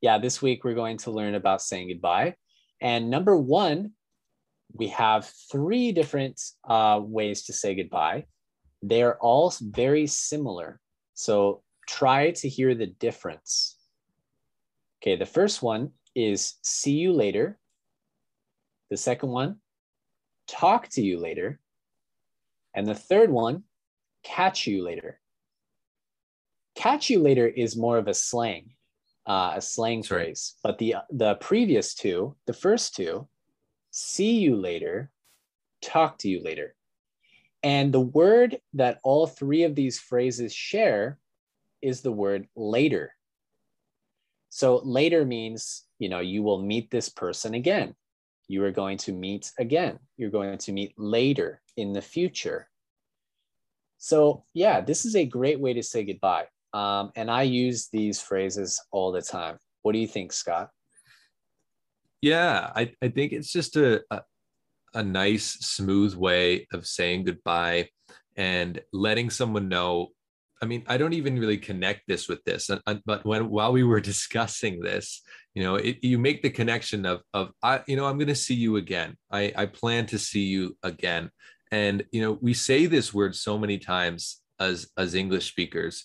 yeah, 0.00 0.18
this 0.18 0.40
week 0.40 0.62
we're 0.62 0.74
going 0.74 0.98
to 0.98 1.10
learn 1.10 1.34
about 1.34 1.62
saying 1.62 1.88
goodbye. 1.88 2.36
And 2.80 3.10
number 3.10 3.36
one, 3.36 3.92
we 4.72 4.88
have 4.88 5.30
three 5.50 5.90
different 5.92 6.40
uh, 6.68 7.00
ways 7.02 7.44
to 7.44 7.52
say 7.52 7.74
goodbye. 7.74 8.26
They 8.82 9.02
are 9.02 9.18
all 9.20 9.52
very 9.60 10.06
similar. 10.06 10.80
So 11.14 11.62
try 11.88 12.32
to 12.32 12.48
hear 12.48 12.74
the 12.74 12.86
difference. 12.86 13.78
Okay, 15.02 15.16
the 15.16 15.26
first 15.26 15.62
one 15.62 15.90
is 16.14 16.54
see 16.62 16.92
you 16.92 17.12
later. 17.12 17.58
The 18.90 18.96
second 18.96 19.30
one, 19.30 19.56
talk 20.46 20.88
to 20.90 21.02
you 21.02 21.18
later. 21.18 21.60
And 22.74 22.86
the 22.86 22.94
third 22.94 23.30
one, 23.30 23.64
catch 24.22 24.66
you 24.66 24.82
later. 24.82 25.20
Catch 26.74 27.08
you 27.10 27.20
later 27.20 27.46
is 27.46 27.76
more 27.76 27.98
of 27.98 28.08
a 28.08 28.14
slang, 28.14 28.70
uh, 29.26 29.52
a 29.56 29.62
slang 29.62 30.02
phrase. 30.02 30.56
But 30.62 30.78
the 30.78 30.96
the 31.10 31.36
previous 31.36 31.94
two, 31.94 32.34
the 32.46 32.52
first 32.52 32.96
two, 32.96 33.28
see 33.92 34.40
you 34.40 34.56
later, 34.56 35.10
talk 35.80 36.18
to 36.18 36.28
you 36.28 36.42
later. 36.42 36.74
And 37.62 37.94
the 37.94 38.00
word 38.00 38.58
that 38.74 38.98
all 39.04 39.26
three 39.26 39.62
of 39.62 39.74
these 39.74 39.98
phrases 39.98 40.52
share 40.52 41.18
is 41.80 42.00
the 42.00 42.12
word 42.12 42.48
later. 42.56 43.14
So 44.50 44.80
later 44.84 45.24
means, 45.24 45.84
you 45.98 46.08
know, 46.08 46.20
you 46.20 46.42
will 46.42 46.62
meet 46.62 46.90
this 46.90 47.08
person 47.08 47.54
again. 47.54 47.94
You 48.48 48.64
are 48.64 48.70
going 48.70 48.98
to 48.98 49.12
meet 49.12 49.50
again. 49.58 49.98
You're 50.16 50.30
going 50.30 50.58
to 50.58 50.72
meet 50.72 50.94
later 50.96 51.60
in 51.76 51.92
the 51.92 52.02
future. 52.02 52.68
So, 53.98 54.44
yeah, 54.52 54.80
this 54.80 55.04
is 55.04 55.16
a 55.16 55.24
great 55.24 55.60
way 55.60 55.72
to 55.72 55.82
say 55.82 56.04
goodbye. 56.04 56.46
Um, 56.74 57.12
and 57.16 57.30
I 57.30 57.42
use 57.42 57.88
these 57.92 58.20
phrases 58.20 58.80
all 58.90 59.12
the 59.12 59.22
time. 59.22 59.58
What 59.82 59.92
do 59.92 59.98
you 59.98 60.08
think, 60.08 60.32
Scott? 60.32 60.70
Yeah, 62.20 62.70
I, 62.74 62.92
I 63.00 63.08
think 63.08 63.32
it's 63.32 63.52
just 63.52 63.76
a, 63.76 64.02
a, 64.10 64.22
a 64.94 65.02
nice, 65.02 65.44
smooth 65.44 66.14
way 66.14 66.66
of 66.72 66.86
saying 66.86 67.24
goodbye 67.24 67.88
and 68.36 68.80
letting 68.92 69.30
someone 69.30 69.68
know. 69.68 70.08
I 70.62 70.66
mean, 70.66 70.84
I 70.86 70.96
don't 70.96 71.12
even 71.12 71.38
really 71.38 71.58
connect 71.58 72.02
this 72.08 72.28
with 72.28 72.42
this, 72.44 72.70
but 73.04 73.24
when 73.24 73.50
while 73.50 73.72
we 73.72 73.84
were 73.84 74.00
discussing 74.12 74.80
this, 74.80 75.22
you 75.54 75.62
know, 75.62 75.76
it, 75.76 75.98
you 76.02 76.18
make 76.18 76.42
the 76.42 76.50
connection 76.50 77.06
of 77.06 77.22
of 77.32 77.52
I, 77.62 77.82
you 77.86 77.96
know, 77.96 78.06
I'm 78.06 78.18
going 78.18 78.28
to 78.28 78.34
see 78.34 78.54
you 78.54 78.76
again. 78.76 79.16
I 79.30 79.52
I 79.56 79.66
plan 79.66 80.06
to 80.06 80.18
see 80.18 80.44
you 80.44 80.76
again, 80.82 81.30
and 81.70 82.04
you 82.12 82.20
know 82.20 82.38
we 82.40 82.54
say 82.54 82.86
this 82.86 83.14
word 83.14 83.34
so 83.34 83.58
many 83.58 83.78
times 83.78 84.40
as 84.60 84.88
as 84.96 85.16
english 85.16 85.48
speakers 85.48 86.04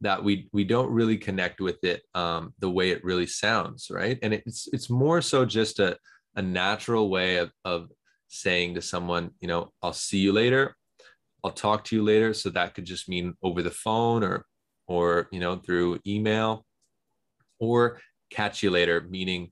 that 0.00 0.24
we 0.24 0.48
we 0.52 0.64
don't 0.64 0.90
really 0.90 1.18
connect 1.18 1.60
with 1.60 1.84
it 1.84 2.02
um, 2.14 2.54
the 2.58 2.70
way 2.70 2.90
it 2.90 3.04
really 3.04 3.26
sounds 3.26 3.90
right? 3.90 4.18
And 4.22 4.32
it's 4.32 4.68
it's 4.72 4.88
more 4.88 5.20
so 5.20 5.44
just 5.44 5.78
a, 5.78 5.98
a 6.36 6.42
natural 6.42 7.10
way 7.10 7.36
of, 7.36 7.50
of 7.64 7.90
saying 8.28 8.74
to 8.74 8.82
someone 8.82 9.30
you 9.40 9.48
know 9.48 9.72
i'll 9.82 9.92
see 9.92 10.18
you 10.18 10.32
later. 10.32 10.74
I'll 11.42 11.50
talk 11.50 11.84
to 11.84 11.96
you 11.96 12.02
later. 12.02 12.34
So 12.34 12.50
that 12.50 12.74
could 12.74 12.84
just 12.84 13.08
mean 13.08 13.34
over 13.42 13.62
the 13.62 13.70
phone 13.70 14.22
or 14.24 14.46
or 14.86 15.28
you 15.30 15.40
know 15.40 15.56
through 15.56 16.00
email. 16.06 16.64
Or 17.58 18.00
catch 18.30 18.62
you 18.62 18.70
later 18.70 19.06
meaning 19.10 19.50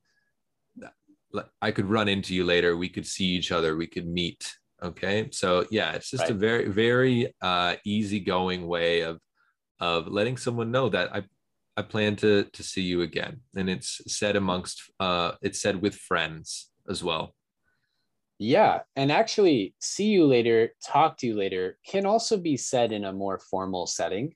i 1.60 1.70
could 1.70 1.86
run 1.86 2.08
into 2.08 2.34
you 2.34 2.44
later 2.44 2.76
we 2.76 2.88
could 2.88 3.06
see 3.06 3.26
each 3.26 3.52
other 3.52 3.76
we 3.76 3.86
could 3.86 4.06
meet 4.06 4.58
Okay. 4.82 5.28
So 5.32 5.66
yeah, 5.70 5.92
it's 5.92 6.10
just 6.10 6.22
right. 6.22 6.30
a 6.30 6.34
very, 6.34 6.68
very 6.68 7.34
uh, 7.42 7.76
easygoing 7.84 8.66
way 8.66 9.00
of 9.00 9.18
of 9.80 10.08
letting 10.08 10.36
someone 10.36 10.70
know 10.70 10.88
that 10.88 11.14
I 11.14 11.22
I 11.76 11.82
plan 11.82 12.16
to 12.16 12.44
to 12.44 12.62
see 12.62 12.82
you 12.82 13.02
again. 13.02 13.40
And 13.56 13.68
it's 13.68 14.00
said 14.06 14.36
amongst 14.36 14.82
uh 15.00 15.32
it's 15.42 15.60
said 15.60 15.82
with 15.82 15.94
friends 15.96 16.70
as 16.88 17.02
well. 17.02 17.34
Yeah. 18.38 18.82
And 18.94 19.10
actually, 19.10 19.74
see 19.80 20.06
you 20.06 20.24
later, 20.24 20.70
talk 20.86 21.16
to 21.18 21.26
you 21.26 21.34
later 21.34 21.76
can 21.84 22.06
also 22.06 22.36
be 22.36 22.56
said 22.56 22.92
in 22.92 23.04
a 23.04 23.12
more 23.12 23.40
formal 23.50 23.86
setting. 23.88 24.34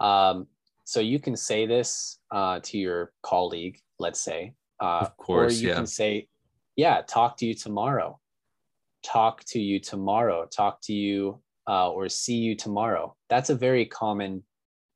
Um, 0.00 0.48
so 0.86 1.00
you 1.00 1.18
can 1.18 1.36
say 1.36 1.66
this 1.66 2.18
uh, 2.30 2.60
to 2.62 2.78
your 2.78 3.12
colleague 3.22 3.78
let's 3.98 4.20
say. 4.20 4.54
Uh, 4.80 4.98
of 5.00 5.16
course, 5.16 5.58
or 5.58 5.62
you 5.62 5.68
yeah. 5.68 5.74
can 5.74 5.86
say, 5.86 6.28
yeah, 6.76 7.02
talk 7.02 7.36
to 7.38 7.46
you 7.46 7.54
tomorrow. 7.54 8.18
Talk 9.02 9.44
to 9.46 9.60
you 9.60 9.80
tomorrow. 9.80 10.46
Talk 10.46 10.80
to 10.82 10.92
you 10.92 11.40
uh, 11.68 11.90
or 11.90 12.08
see 12.08 12.36
you 12.36 12.54
tomorrow. 12.54 13.16
That's 13.30 13.50
a 13.50 13.54
very 13.54 13.86
common 13.86 14.42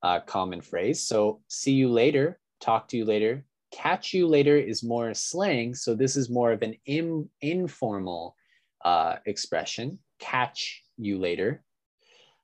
uh, 0.03 0.19
common 0.21 0.61
phrase. 0.61 1.03
So 1.03 1.41
see 1.47 1.73
you 1.73 1.89
later, 1.89 2.39
talk 2.59 2.87
to 2.89 2.97
you 2.97 3.05
later. 3.05 3.45
Catch 3.71 4.13
you 4.13 4.27
later 4.27 4.57
is 4.57 4.83
more 4.83 5.13
slang. 5.13 5.73
So 5.75 5.95
this 5.95 6.15
is 6.15 6.29
more 6.29 6.51
of 6.51 6.61
an 6.61 6.75
Im- 6.85 7.29
informal 7.41 8.35
uh, 8.83 9.15
expression. 9.25 9.99
Catch 10.19 10.83
you 10.97 11.19
later. 11.19 11.63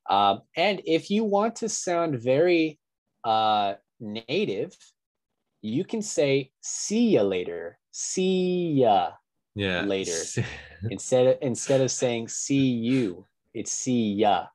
Um, 0.09 0.41
and 0.55 0.81
if 0.85 1.11
you 1.11 1.23
want 1.25 1.57
to 1.57 1.69
sound 1.69 2.19
very 2.21 2.79
uh, 3.23 3.75
native, 3.99 4.75
you 5.61 5.83
can 5.83 6.01
say 6.01 6.51
see 6.61 7.11
ya 7.11 7.23
later. 7.23 7.79
See 7.91 8.73
ya 8.73 9.11
yeah. 9.55 9.81
later. 9.81 10.17
instead 10.89 11.27
of 11.27 11.37
instead 11.41 11.81
of 11.81 11.91
saying 11.91 12.27
see 12.27 12.69
you, 12.69 13.25
it's 13.53 13.71
see 13.71 14.13
ya. 14.13 14.47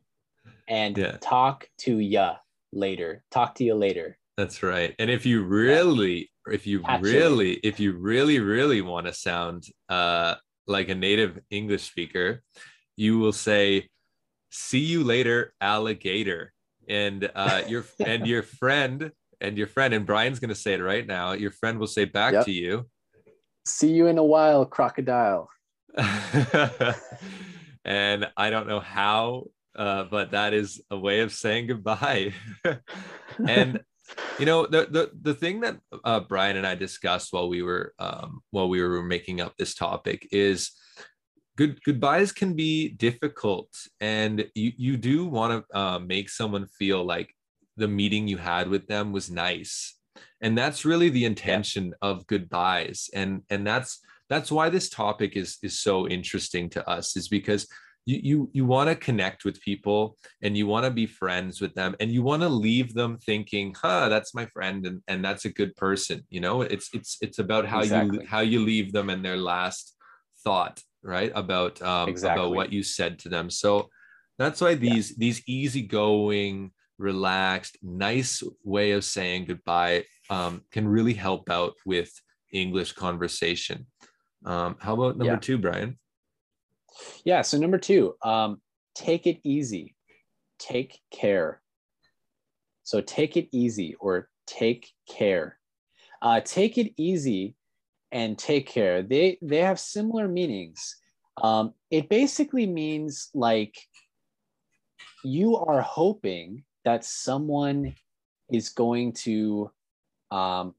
And 0.68 0.96
Yeah. 0.96 1.18
talk 1.20 1.68
to 1.78 1.98
ya 1.98 2.36
later. 2.72 3.24
Talk 3.30 3.54
to 3.56 3.64
you 3.64 3.74
later. 3.74 4.18
That's 4.36 4.62
right. 4.62 4.94
And 4.98 5.10
if 5.10 5.26
you 5.26 5.42
really, 5.42 6.30
if 6.50 6.66
you 6.66 6.80
Catch 6.80 7.00
it. 7.00 7.04
really, 7.04 7.52
if 7.62 7.78
you 7.78 7.92
really, 7.98 8.38
really 8.40 8.80
want 8.80 9.06
to 9.06 9.12
sound 9.12 9.64
uh, 9.88 10.36
like 10.66 10.88
a 10.88 10.94
native 10.94 11.38
English 11.50 11.82
speaker, 11.82 12.42
you 12.96 13.18
will 13.18 13.32
say, 13.32 13.88
"See 14.50 14.78
you 14.80 15.04
later, 15.04 15.52
alligator." 15.60 16.51
And 16.88 17.30
uh, 17.34 17.62
your 17.66 17.84
and 18.04 18.26
your 18.26 18.42
friend 18.42 19.12
and 19.40 19.58
your 19.58 19.66
friend 19.66 19.92
and 19.94 20.06
Brian's 20.06 20.38
going 20.40 20.50
to 20.50 20.54
say 20.54 20.74
it 20.74 20.82
right 20.82 21.06
now. 21.06 21.32
Your 21.32 21.50
friend 21.50 21.78
will 21.78 21.86
say 21.86 22.04
back 22.04 22.32
Yep. 22.34 22.44
to 22.46 22.52
you, 22.52 22.86
See 23.64 23.92
you 23.92 24.06
in 24.08 24.18
a 24.18 24.24
while, 24.24 24.66
crocodile. 24.66 25.48
and 27.84 28.30
I 28.36 28.50
don't 28.50 28.66
know 28.66 28.80
how, 28.80 29.44
uh, 29.76 30.04
but 30.04 30.32
that 30.32 30.52
is 30.54 30.80
a 30.90 30.98
way 30.98 31.20
of 31.20 31.32
saying 31.32 31.68
goodbye. 31.68 32.32
and 33.46 33.80
you 34.38 34.46
know 34.46 34.66
the 34.66 34.86
the 34.90 35.10
the 35.20 35.34
thing 35.34 35.60
that 35.60 35.78
uh, 36.04 36.20
Brian 36.20 36.56
and 36.56 36.66
I 36.66 36.74
discussed 36.74 37.32
while 37.32 37.48
we 37.48 37.62
were 37.62 37.94
um, 37.98 38.40
while 38.50 38.68
we 38.68 38.82
were 38.82 39.02
making 39.02 39.40
up 39.40 39.54
this 39.56 39.74
topic 39.74 40.28
is 40.32 40.72
good 41.56 41.82
goodbyes 41.84 42.32
can 42.32 42.54
be 42.54 42.88
difficult, 42.90 43.68
and 44.00 44.46
you 44.54 44.72
you 44.76 44.96
do 44.96 45.26
want 45.26 45.66
to 45.68 45.78
uh, 45.78 45.98
make 45.98 46.30
someone 46.30 46.66
feel 46.66 47.04
like 47.04 47.34
the 47.76 47.88
meeting 47.88 48.28
you 48.28 48.36
had 48.36 48.68
with 48.68 48.86
them 48.86 49.12
was 49.12 49.30
nice, 49.30 49.98
and 50.40 50.56
that's 50.56 50.84
really 50.84 51.08
the 51.08 51.24
intention 51.24 51.94
of 52.02 52.26
goodbyes, 52.26 53.10
and 53.14 53.42
and 53.50 53.66
that's 53.66 54.00
that's 54.28 54.50
why 54.50 54.70
this 54.70 54.88
topic 54.88 55.36
is 55.36 55.58
is 55.62 55.78
so 55.78 56.08
interesting 56.08 56.70
to 56.70 56.88
us 56.88 57.16
is 57.16 57.28
because 57.28 57.66
you 58.06 58.18
you 58.22 58.50
you 58.52 58.64
want 58.64 58.88
to 58.88 58.96
connect 58.96 59.44
with 59.44 59.60
people 59.60 60.16
and 60.42 60.56
you 60.56 60.66
want 60.66 60.84
to 60.84 60.90
be 60.90 61.06
friends 61.06 61.60
with 61.60 61.74
them 61.74 61.94
and 62.00 62.10
you 62.10 62.22
want 62.22 62.42
to 62.42 62.48
leave 62.48 62.94
them 62.94 63.18
thinking 63.18 63.74
huh 63.80 64.08
that's 64.08 64.34
my 64.34 64.46
friend 64.46 64.86
and, 64.86 65.02
and 65.06 65.24
that's 65.24 65.44
a 65.44 65.52
good 65.52 65.74
person 65.76 66.22
you 66.30 66.40
know? 66.40 66.62
It's 66.62 66.88
it's 66.92 67.18
it's 67.20 67.38
about 67.38 67.66
how 67.66 67.80
Exactly. 67.80 68.20
you 68.20 68.26
how 68.26 68.40
you 68.40 68.60
leave 68.64 68.92
them 68.92 69.10
and 69.10 69.24
their 69.24 69.36
last 69.36 69.96
thought 70.44 70.80
right 71.02 71.32
about 71.34 71.80
um 71.82 72.08
Exactly. 72.08 72.42
about 72.42 72.54
what 72.54 72.72
you 72.72 72.82
said 72.82 73.18
to 73.18 73.28
them 73.28 73.50
so 73.50 73.88
that's 74.38 74.60
why 74.60 74.74
these 74.74 75.14
these 75.16 75.42
easygoing 75.46 76.70
relaxed 76.98 77.76
nice 77.82 78.42
way 78.64 78.92
of 78.92 79.04
saying 79.04 79.44
goodbye 79.44 80.04
um, 80.30 80.62
can 80.70 80.86
really 80.86 81.14
help 81.14 81.50
out 81.50 81.74
with 81.84 82.10
english 82.52 82.92
conversation 82.92 83.86
um, 84.44 84.76
how 84.80 84.94
about 84.94 85.16
number 85.16 85.34
Yeah. 85.34 85.40
two 85.40 85.58
brian 85.58 85.98
Yeah. 87.24 87.42
So 87.42 87.58
number 87.58 87.78
two, 87.78 88.14
um, 88.22 88.60
take 88.94 89.26
it 89.26 89.40
easy. 89.44 89.96
Take 90.58 91.00
care. 91.10 91.62
So 92.82 93.00
take 93.00 93.36
it 93.36 93.48
easy 93.52 93.94
or 94.00 94.28
take 94.46 94.90
care. 95.08 95.58
Uh, 96.20 96.40
take 96.40 96.78
it 96.78 96.92
easy 96.96 97.56
and 98.12 98.38
take 98.38 98.68
care. 98.68 99.02
They 99.02 99.38
they 99.42 99.58
have 99.58 99.80
similar 99.80 100.28
meanings. 100.28 100.96
Um, 101.42 101.72
it 101.90 102.08
basically 102.08 102.66
means 102.66 103.30
like 103.34 103.74
you 105.24 105.56
are 105.56 105.80
hoping 105.80 106.64
that 106.84 107.04
someone 107.04 107.94
is 108.52 108.68
going 108.68 109.12
to 109.12 109.70
um, 110.30 110.74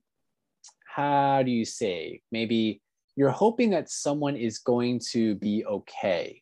how 0.85 1.41
do 1.43 1.51
you 1.51 1.65
say 1.65 2.21
maybe 2.31 2.81
you're 3.15 3.29
hoping 3.29 3.71
that 3.71 3.89
someone 3.89 4.35
is 4.35 4.59
going 4.59 4.99
to 5.11 5.35
be 5.35 5.65
okay 5.65 6.41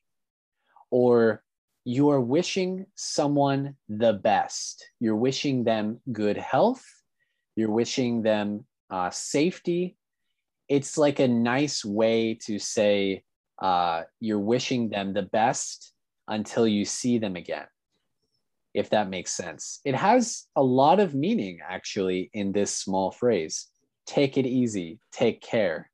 or 0.89 1.43
you 1.85 2.09
are 2.09 2.21
wishing 2.21 2.85
someone 2.95 3.75
the 3.87 4.13
best 4.13 4.85
you're 4.99 5.15
wishing 5.15 5.63
them 5.63 5.99
good 6.11 6.37
health 6.37 6.83
you're 7.55 7.71
wishing 7.71 8.21
them 8.21 8.65
uh, 8.89 9.09
safety 9.09 9.95
it's 10.71 10.97
like 10.97 11.19
a 11.19 11.27
nice 11.27 11.83
way 11.83 12.33
to 12.33 12.57
say 12.57 13.23
uh, 13.61 14.03
you're 14.21 14.39
wishing 14.39 14.89
them 14.89 15.13
the 15.13 15.23
best 15.23 15.93
until 16.29 16.65
you 16.65 16.85
see 16.85 17.19
them 17.19 17.35
again 17.35 17.67
if 18.73 18.89
that 18.91 19.09
makes 19.09 19.35
sense. 19.35 19.81
It 19.83 19.95
has 19.95 20.47
a 20.55 20.63
lot 20.63 21.01
of 21.01 21.13
meaning 21.13 21.59
actually 21.67 22.29
in 22.33 22.53
this 22.53 22.73
small 22.73 23.11
phrase 23.11 23.67
take 24.07 24.37
it 24.37 24.45
easy 24.45 24.99
take 25.11 25.41
care. 25.41 25.91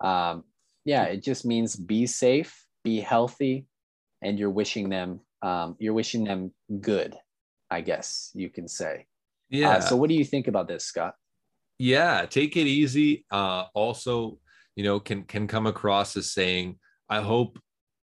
Um, 0.00 0.42
yeah 0.84 1.04
it 1.04 1.22
just 1.22 1.46
means 1.46 1.76
be 1.76 2.06
safe 2.06 2.66
be 2.82 3.00
healthy 3.00 3.66
and 4.22 4.38
you're 4.38 4.50
wishing 4.50 4.88
them 4.88 5.20
um, 5.42 5.76
you're 5.78 5.94
wishing 5.94 6.24
them 6.24 6.52
good 6.80 7.14
i 7.70 7.80
guess 7.80 8.32
you 8.34 8.50
can 8.50 8.66
say. 8.66 9.06
Yeah. 9.50 9.76
Uh, 9.76 9.80
so 9.80 9.94
what 9.94 10.08
do 10.10 10.16
you 10.16 10.24
think 10.24 10.48
about 10.48 10.66
this 10.66 10.84
scott 10.84 11.14
yeah 11.78 12.26
take 12.26 12.56
it 12.56 12.66
easy. 12.66 13.24
Uh 13.30 13.64
also 13.74 14.38
you 14.76 14.84
know 14.84 15.00
can 15.00 15.22
can 15.24 15.46
come 15.46 15.66
across 15.66 16.16
as 16.16 16.32
saying 16.32 16.78
i 17.08 17.20
hope 17.20 17.58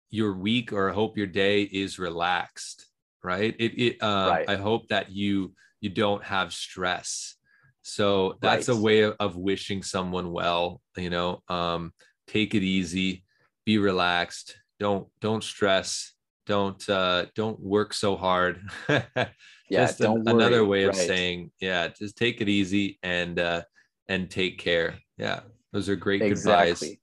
your 0.09 0.33
week 0.33 0.71
or 0.73 0.89
i 0.89 0.93
hope 0.93 1.17
your 1.17 1.27
day 1.27 1.63
is 1.63 1.99
relaxed 1.99 2.85
right? 3.23 3.55
It, 3.59 3.73
it 3.77 4.03
um, 4.03 4.29
Right. 4.29 4.49
i 4.49 4.55
hope 4.55 4.87
that 4.89 5.11
you 5.11 5.53
you 5.81 5.89
don't 5.89 6.23
have 6.23 6.53
stress. 6.53 7.35
So 7.81 8.37
that's 8.41 8.67
a 8.67 8.75
way 8.75 9.01
of, 9.01 9.15
of 9.19 9.37
wishing 9.37 9.83
someone 9.83 10.31
well 10.31 10.81
you 10.97 11.09
know? 11.09 11.41
Um 11.47 11.93
take 12.27 12.53
it 12.53 12.63
easy 12.63 13.23
be 13.65 13.77
relaxed 13.77 14.55
don't 14.79 15.07
don't 15.19 15.43
stress 15.43 16.13
don't 16.45 16.87
uh 16.89 17.25
don't 17.35 17.59
work 17.59 17.93
so 17.93 18.15
hard 18.15 18.61
yeah 19.69 19.85
just 19.85 20.01
an- 20.01 20.23
another 20.27 20.65
way 20.65 20.83
of 20.83 20.95
Right. 20.95 21.07
saying 21.07 21.51
yeah 21.59 21.87
just 21.87 22.17
take 22.17 22.41
it 22.41 22.49
easy 22.49 22.99
and 23.03 23.39
uh 23.39 23.63
and 24.07 24.29
take 24.29 24.57
care. 24.57 24.97
Yeah 25.17 25.41
those 25.71 25.87
are 25.89 25.95
great 25.95 26.21
goodbyes. 26.21 26.37
Exactly 26.41 27.01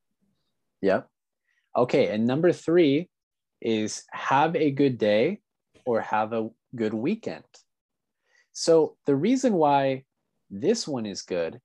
yep. 0.83 1.09
Okay 1.77 2.09
and 2.09 2.27
number 2.27 2.53
three 2.53 3.09
is 3.61 4.05
have 4.11 4.57
a 4.57 4.71
good 4.71 4.99
day 4.99 5.41
or 5.85 6.01
have 6.01 6.33
a 6.33 6.49
good 6.75 6.95
weekend. 6.95 7.45
So 8.53 8.97
the 9.07 9.15
reason 9.15 9.55
why 9.55 10.05
this 10.51 10.89
one 10.89 11.07
is 11.07 11.23
good 11.23 11.61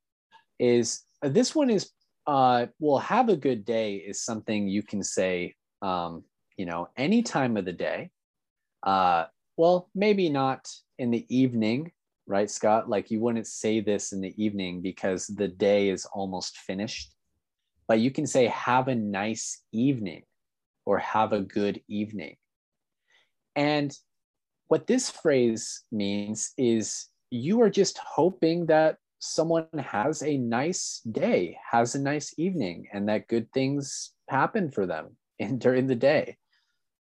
is 0.60 1.04
uh, 1.24 1.30
this 1.30 1.56
one 1.56 1.70
is 1.70 1.90
uh 2.28 2.68
well 2.80 3.00
have 3.00 3.30
a 3.30 3.36
good 3.36 3.66
day 3.66 3.96
is 3.96 4.22
something 4.22 4.68
you 4.68 4.84
can 4.84 5.02
say 5.02 5.56
um 5.82 6.24
you 6.58 6.66
know 6.66 6.88
any 6.98 7.24
time 7.24 7.58
of 7.58 7.66
the 7.66 7.74
day. 7.74 8.12
Uh 8.84 9.26
well 9.58 9.90
maybe 9.94 10.30
not 10.30 10.70
in 11.00 11.12
the 11.12 11.26
evening 11.36 11.92
right 12.28 12.50
scott 12.50 12.90
like 12.90 13.12
you 13.12 13.20
wouldn't 13.20 13.48
say 13.48 13.80
this 13.80 14.12
in 14.12 14.22
the 14.22 14.34
evening 14.42 14.82
because 14.82 15.28
the 15.28 15.48
day 15.48 15.90
is 15.90 16.06
almost 16.14 16.58
finished 16.58 17.14
but 17.88 18.00
you 18.00 18.12
can 18.12 18.26
say 18.26 18.48
have 18.48 18.88
a 18.88 18.96
nice 18.96 19.64
evening 19.72 20.24
or 20.86 20.98
have 20.98 21.34
a 21.34 21.42
good 21.42 21.82
evening 21.88 22.36
and 23.56 23.98
what 24.68 24.88
this 24.88 25.10
phrase 25.10 25.84
means 25.92 26.54
is 26.58 27.08
you 27.30 27.62
are 27.62 27.70
just 27.70 27.98
hoping 27.98 28.66
that 28.68 28.98
someone 29.20 29.68
has 29.78 30.24
a 30.24 30.38
nice 30.38 31.02
day, 31.12 31.58
has 31.72 31.96
a 31.96 32.02
nice 32.02 32.34
evening, 32.38 32.88
and 32.94 33.08
that 33.08 33.28
good 33.28 33.52
things 33.54 34.12
happen 34.30 34.72
for 34.72 34.86
them 34.86 35.16
in 35.40 35.60
during 35.60 35.88
the 35.88 35.96
day. 35.96 36.38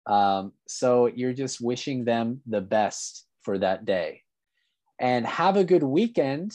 Um, 0.09 0.53
so 0.66 1.07
you're 1.07 1.35
just 1.35 1.61
wishing 1.61 2.05
them 2.05 2.40
the 2.47 2.61
best 2.61 3.27
for 3.42 3.59
that 3.59 3.85
day. 3.85 4.23
And 4.99 5.27
have 5.27 5.57
a 5.57 5.64
good 5.64 5.83
weekend 5.83 6.53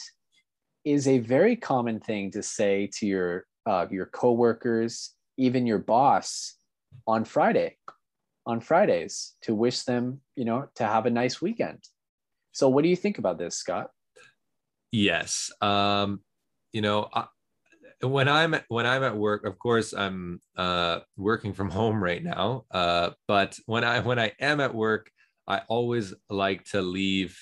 is 0.84 1.08
a 1.08 1.20
very 1.20 1.56
common 1.56 2.00
thing 2.00 2.32
to 2.32 2.44
say 2.44 2.90
to 2.98 3.06
your 3.06 3.46
uh, 3.66 3.88
your 3.90 4.08
coworkers, 4.08 5.14
even 5.38 5.66
your 5.66 5.80
boss 5.80 6.58
on 7.08 7.24
Friday, 7.24 7.78
on 8.46 8.60
Fridays 8.60 9.36
to 9.44 9.56
wish 9.56 9.84
them, 9.84 10.20
you 10.36 10.44
know, 10.44 10.68
to 10.76 10.84
have 10.84 11.06
a 11.06 11.10
nice 11.10 11.42
weekend. 11.42 11.80
So 12.52 12.68
what 12.68 12.84
do 12.84 12.90
you 12.90 12.98
think 12.98 13.20
about 13.20 13.38
this, 13.38 13.56
Scott? 13.56 13.92
yes 14.94 15.52
um 15.60 16.22
you 16.72 16.80
know 16.80 17.10
I, 17.12 17.26
when 18.04 18.28
I'm 18.28 18.56
when 18.68 18.86
I'm 18.86 19.04
at 19.04 19.16
work, 19.16 19.46
of 19.46 19.58
course 19.60 19.94
I'm 19.94 20.40
uh, 20.58 21.00
working 21.18 21.54
from 21.54 21.70
home 21.80 22.04
right 22.04 22.24
now. 22.24 22.66
Uh, 22.72 23.12
but 23.28 23.58
when 23.66 23.84
I 23.84 24.00
when 24.00 24.20
I 24.20 24.34
am 24.40 24.60
at 24.60 24.74
work, 24.74 25.10
I 25.48 25.62
always 25.68 26.14
like 26.30 26.64
to 26.72 26.82
leave 26.82 27.38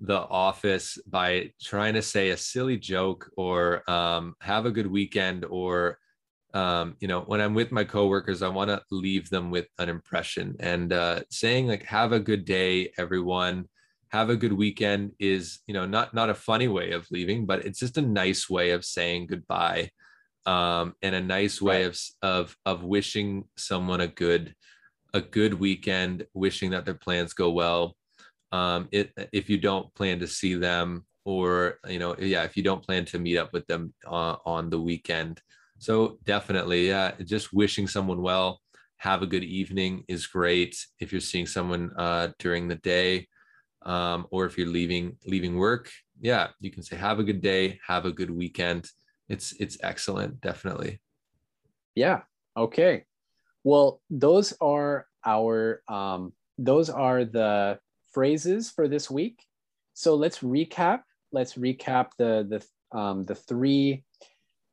the 0.00 0.18
office 0.18 0.98
by 1.06 1.52
trying 1.62 1.94
to 1.94 2.02
say 2.02 2.30
a 2.30 2.36
silly 2.36 2.78
joke 2.78 3.30
or 3.36 3.88
um, 3.90 4.34
have 4.40 4.64
a 4.64 4.70
good 4.70 4.86
weekend 4.86 5.44
or 5.44 5.98
um, 6.54 6.96
you 7.00 7.06
know 7.06 7.20
when 7.20 7.40
i'm 7.40 7.54
with 7.54 7.70
my 7.70 7.84
coworkers 7.84 8.42
i 8.42 8.48
want 8.48 8.68
to 8.70 8.82
leave 8.90 9.30
them 9.30 9.50
with 9.50 9.66
an 9.78 9.88
impression 9.88 10.56
and 10.58 10.92
uh, 10.92 11.20
saying 11.30 11.68
like 11.68 11.84
have 11.84 12.12
a 12.12 12.18
good 12.18 12.44
day 12.44 12.90
everyone 12.98 13.66
have 14.10 14.28
a 14.28 14.36
good 14.36 14.52
weekend 14.52 15.12
is 15.18 15.60
you 15.66 15.74
know 15.74 15.86
not 15.86 16.12
not 16.14 16.30
a 16.30 16.34
funny 16.34 16.68
way 16.68 16.92
of 16.92 17.06
leaving 17.10 17.46
but 17.46 17.64
it's 17.64 17.78
just 17.78 17.96
a 17.96 18.02
nice 18.02 18.50
way 18.50 18.70
of 18.70 18.84
saying 18.84 19.26
goodbye 19.26 19.88
um, 20.46 20.94
and 21.02 21.14
a 21.14 21.20
nice 21.20 21.60
way 21.60 21.84
right. 21.84 21.86
of 21.86 22.00
of 22.22 22.56
of 22.64 22.84
wishing 22.84 23.44
someone 23.56 24.00
a 24.00 24.06
good 24.06 24.54
a 25.12 25.20
good 25.20 25.54
weekend 25.54 26.26
wishing 26.34 26.70
that 26.70 26.84
their 26.84 26.94
plans 26.94 27.32
go 27.32 27.50
well. 27.50 27.96
Um, 28.52 28.88
it, 28.90 29.12
if 29.32 29.48
you 29.48 29.58
don't 29.58 29.92
plan 29.94 30.18
to 30.20 30.26
see 30.26 30.54
them 30.54 31.06
or 31.24 31.78
you 31.88 31.98
know 31.98 32.16
yeah 32.18 32.44
if 32.44 32.56
you 32.56 32.62
don't 32.62 32.84
plan 32.84 33.04
to 33.06 33.18
meet 33.18 33.38
up 33.38 33.52
with 33.52 33.66
them 33.66 33.92
uh, 34.06 34.36
on 34.44 34.70
the 34.70 34.80
weekend. 34.80 35.40
So 35.78 36.18
definitely 36.24 36.88
yeah 36.88 37.12
just 37.24 37.52
wishing 37.52 37.86
someone 37.86 38.22
well 38.22 38.60
have 38.98 39.22
a 39.22 39.26
good 39.26 39.44
evening 39.44 40.04
is 40.08 40.26
great 40.26 40.76
if 40.98 41.10
you're 41.10 41.22
seeing 41.22 41.46
someone 41.46 41.90
uh, 41.96 42.28
during 42.38 42.68
the 42.68 42.76
day 42.76 43.26
um, 43.82 44.26
or 44.30 44.46
if 44.46 44.58
you're 44.58 44.66
leaving 44.66 45.16
leaving 45.26 45.56
work 45.56 45.90
yeah 46.20 46.48
you 46.60 46.70
can 46.70 46.82
say 46.82 46.96
have 46.96 47.18
a 47.18 47.24
good 47.24 47.40
day. 47.40 47.80
Have 47.86 48.04
a 48.04 48.12
good 48.12 48.30
weekend. 48.30 48.90
It's 49.28 49.52
it's 49.52 49.78
excellent 49.82 50.40
definitely. 50.40 51.00
Yeah. 51.94 52.22
Okay. 52.56 53.04
Well 53.64 54.00
those 54.10 54.52
are 54.60 55.06
our 55.24 55.82
um, 55.88 56.32
those 56.58 56.90
are 56.90 57.24
the 57.24 57.78
phrases 58.12 58.70
for 58.70 58.86
this 58.88 59.10
week. 59.10 59.44
So 59.94 60.14
let's 60.14 60.40
recap. 60.40 61.02
Let's 61.32 61.54
recap 61.54 62.10
the 62.18 62.46
the 62.48 62.98
um, 62.98 63.24
the 63.24 63.34
three 63.34 64.04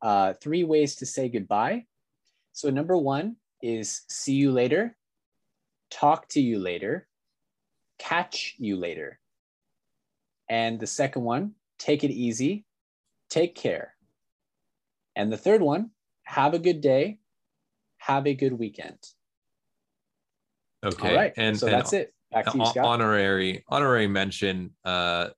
uh, 0.01 0.33
three 0.41 0.63
ways 0.63 0.95
to 0.97 1.05
say 1.05 1.29
goodbye. 1.29 1.85
So 2.53 2.69
number 2.69 2.97
one 2.97 3.37
is 3.61 4.01
see 4.09 4.33
you 4.33 4.51
later, 4.51 4.95
talk 5.89 6.27
to 6.29 6.41
you 6.41 6.59
later, 6.59 7.06
catch 7.99 8.55
you 8.57 8.77
later. 8.77 9.19
And 10.49 10.79
the 10.79 10.87
second 10.87 11.23
one, 11.23 11.53
take 11.77 12.03
it 12.03 12.11
easy, 12.11 12.65
take 13.29 13.55
care. 13.55 13.93
And 15.15 15.31
the 15.31 15.37
third 15.37 15.61
one, 15.61 15.91
have 16.23 16.53
a 16.53 16.59
good 16.59 16.81
day, 16.81 17.19
have 17.97 18.27
a 18.27 18.33
good 18.33 18.53
weekend. 18.53 18.97
Okay. 20.85 21.09
All 21.09 21.15
right. 21.15 21.33
And 21.37 21.57
so 21.57 21.67
and 21.67 21.75
that's 21.75 21.93
it. 21.93 22.13
Back 22.31 22.51
to 22.51 22.57
you, 22.57 22.65
Scott. 22.65 22.85
Honorary, 22.85 23.63
honorary 23.69 24.07
mention. 24.07 24.71
Uh, 24.83 25.29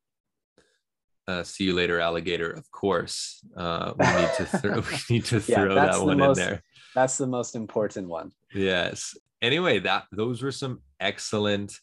uh, 1.27 1.43
see 1.43 1.65
you 1.65 1.75
later, 1.75 1.99
alligator. 1.99 2.49
Of 2.49 2.69
course, 2.71 3.45
uh, 3.55 3.93
we 3.97 4.05
need 4.05 4.29
to 4.37 4.45
throw. 4.45 4.75
we 4.79 4.97
need 5.15 5.25
to 5.25 5.39
throw 5.39 5.75
yeah, 5.75 5.85
that 5.85 6.01
one 6.01 6.17
most, 6.17 6.39
in 6.39 6.45
there. 6.45 6.63
That's 6.95 7.17
the 7.17 7.27
most 7.27 7.55
important 7.55 8.09
one. 8.09 8.31
Yes. 8.53 9.15
Anyway, 9.41 9.79
that 9.79 10.05
those 10.11 10.41
were 10.41 10.51
some 10.51 10.81
excellent, 10.99 11.73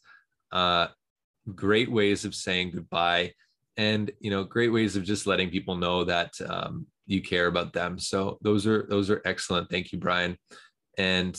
uh, 0.52 0.88
great 1.54 1.90
ways 1.90 2.24
of 2.24 2.34
saying 2.34 2.72
goodbye, 2.72 3.32
and 3.76 4.10
you 4.20 4.30
know, 4.30 4.44
great 4.44 4.72
ways 4.72 4.96
of 4.96 5.04
just 5.04 5.26
letting 5.26 5.50
people 5.50 5.76
know 5.76 6.04
that 6.04 6.32
um, 6.48 6.86
you 7.06 7.22
care 7.22 7.46
about 7.46 7.72
them. 7.72 7.98
So 7.98 8.38
those 8.42 8.66
are 8.66 8.86
those 8.88 9.10
are 9.10 9.22
excellent. 9.24 9.70
Thank 9.70 9.92
you, 9.92 9.98
Brian. 9.98 10.36
And 10.98 11.38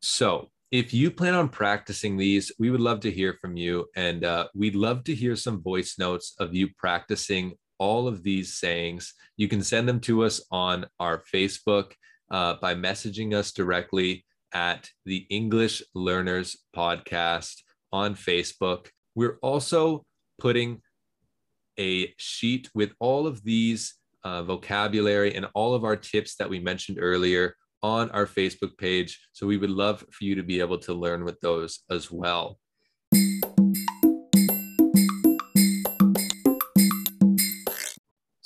so 0.00 0.48
if 0.70 0.94
you 0.94 1.10
plan 1.10 1.34
on 1.34 1.50
practicing 1.50 2.16
these, 2.16 2.50
we 2.58 2.70
would 2.70 2.80
love 2.80 3.00
to 3.00 3.10
hear 3.10 3.36
from 3.40 3.56
you. 3.56 3.86
And 3.94 4.24
uh, 4.24 4.48
we'd 4.54 4.74
love 4.74 5.04
to 5.04 5.14
hear 5.14 5.36
some 5.36 5.62
voice 5.62 5.98
notes 5.98 6.34
of 6.38 6.54
you 6.54 6.68
practicing 6.78 7.52
all 7.78 8.08
of 8.08 8.22
these 8.22 8.58
sayings. 8.58 9.12
You 9.36 9.48
can 9.48 9.62
send 9.62 9.86
them 9.86 10.00
to 10.00 10.24
us 10.24 10.40
on 10.50 10.86
our 10.98 11.22
Facebook 11.32 11.92
uh, 12.30 12.54
by 12.54 12.74
messaging 12.74 13.34
us 13.34 13.52
directly 13.52 14.24
at 14.54 14.88
the 15.04 15.26
English 15.28 15.82
Learners 15.94 16.56
Podcast 16.74 17.62
on 17.92 18.14
Facebook. 18.14 18.88
We're 19.14 19.38
also 19.42 20.04
putting 20.38 20.80
a 21.78 22.12
sheet 22.16 22.70
with 22.74 22.92
all 22.98 23.26
of 23.26 23.42
these 23.44 23.94
uh, 24.24 24.42
vocabulary 24.42 25.34
and 25.34 25.46
all 25.54 25.74
of 25.74 25.84
our 25.84 25.96
tips 25.96 26.36
that 26.36 26.48
we 26.48 26.60
mentioned 26.60 26.98
earlier 27.00 27.56
on 27.82 28.10
our 28.10 28.26
Facebook 28.26 28.78
page. 28.78 29.20
So 29.32 29.46
we 29.46 29.56
would 29.56 29.70
love 29.70 30.04
for 30.10 30.24
you 30.24 30.34
to 30.36 30.42
be 30.42 30.60
able 30.60 30.78
to 30.78 30.94
learn 30.94 31.24
with 31.24 31.40
those 31.40 31.80
as 31.90 32.10
well. 32.10 32.58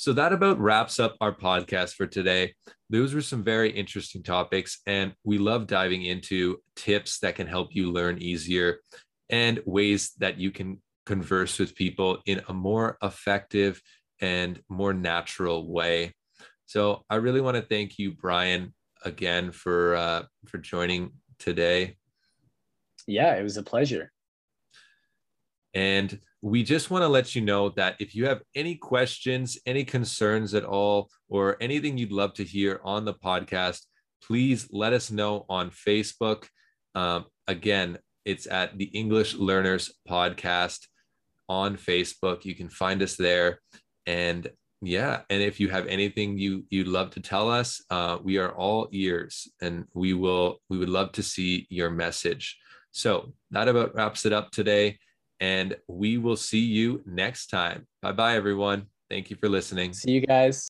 So 0.06 0.12
that 0.12 0.32
about 0.32 0.60
wraps 0.60 1.00
up 1.00 1.16
our 1.20 1.34
podcast 1.34 1.94
for 1.94 2.06
today. 2.06 2.54
Those 2.88 3.12
were 3.12 3.20
some 3.20 3.42
very 3.42 3.70
interesting 3.70 4.22
topics, 4.22 4.80
and 4.86 5.12
we 5.24 5.36
love 5.36 5.66
diving 5.66 6.04
into 6.04 6.58
tips 6.76 7.18
that 7.18 7.34
can 7.34 7.48
help 7.48 7.70
you 7.72 7.90
learn 7.90 8.22
easier 8.22 8.78
and 9.30 9.60
ways 9.66 10.12
that 10.18 10.38
you 10.38 10.50
can 10.50 10.82
converse 11.04 11.58
with 11.58 11.74
people 11.74 12.18
in 12.26 12.42
a 12.48 12.52
more 12.52 12.98
effective 13.02 13.80
and 14.20 14.60
more 14.68 14.92
natural 14.92 15.70
way. 15.70 16.12
So 16.66 17.04
I 17.08 17.16
really 17.16 17.40
want 17.40 17.56
to 17.56 17.62
thank 17.62 17.98
you, 17.98 18.12
Brian, 18.12 18.74
again 19.04 19.52
for 19.52 19.94
uh, 19.94 20.22
for 20.46 20.58
joining 20.58 21.12
today. 21.38 21.96
Yeah, 23.06 23.36
it 23.36 23.42
was 23.42 23.56
a 23.56 23.62
pleasure. 23.62 24.10
And 25.74 26.18
we 26.42 26.62
just 26.62 26.90
want 26.90 27.02
to 27.02 27.08
let 27.08 27.34
you 27.34 27.42
know 27.42 27.70
that 27.70 27.96
if 28.00 28.14
you 28.14 28.26
have 28.26 28.42
any 28.54 28.76
questions, 28.76 29.58
any 29.66 29.84
concerns 29.84 30.54
at 30.54 30.64
all, 30.64 31.10
or 31.28 31.56
anything 31.60 31.98
you'd 31.98 32.12
love 32.12 32.34
to 32.34 32.44
hear 32.44 32.80
on 32.82 33.04
the 33.04 33.14
podcast, 33.14 33.82
please 34.22 34.68
let 34.70 34.92
us 34.92 35.10
know 35.10 35.44
on 35.48 35.70
Facebook. 35.70 36.46
Um, 36.94 37.26
again, 37.46 37.98
it's 38.26 38.46
at 38.48 38.76
the 38.76 38.86
English 38.86 39.34
Learners 39.34 39.94
Podcast 40.06 40.80
on 41.48 41.76
Facebook. 41.76 42.44
You 42.44 42.54
can 42.54 42.68
find 42.68 43.00
us 43.02 43.16
there. 43.16 43.60
And 44.06 44.50
yeah 44.82 45.22
and 45.30 45.42
if 45.42 45.58
you 45.58 45.68
have 45.70 45.86
anything 45.86 46.36
you 46.36 46.62
you'd 46.68 46.86
love 46.86 47.10
to 47.10 47.18
tell 47.18 47.50
us 47.50 47.82
uh, 47.88 48.18
we 48.22 48.36
are 48.36 48.52
all 48.52 48.88
ears 48.92 49.48
and 49.62 49.86
we 49.94 50.12
will 50.12 50.60
we 50.68 50.76
would 50.76 50.90
love 50.90 51.12
to 51.12 51.22
see 51.22 51.66
your 51.70 51.90
message. 51.90 52.58
So 52.90 53.32
that 53.52 53.68
about 53.68 53.94
wraps 53.94 54.26
it 54.26 54.32
up 54.34 54.50
today 54.50 54.98
and 55.40 55.76
we 55.88 56.18
will 56.18 56.36
see 56.36 56.64
you 56.78 57.02
next 57.06 57.46
time. 57.46 57.86
Bye 58.02 58.12
bye 58.12 58.36
everyone. 58.36 58.86
Thank 59.08 59.30
you 59.30 59.36
for 59.36 59.48
listening. 59.48 59.94
See 59.94 60.12
you 60.12 60.20
guys 60.20 60.64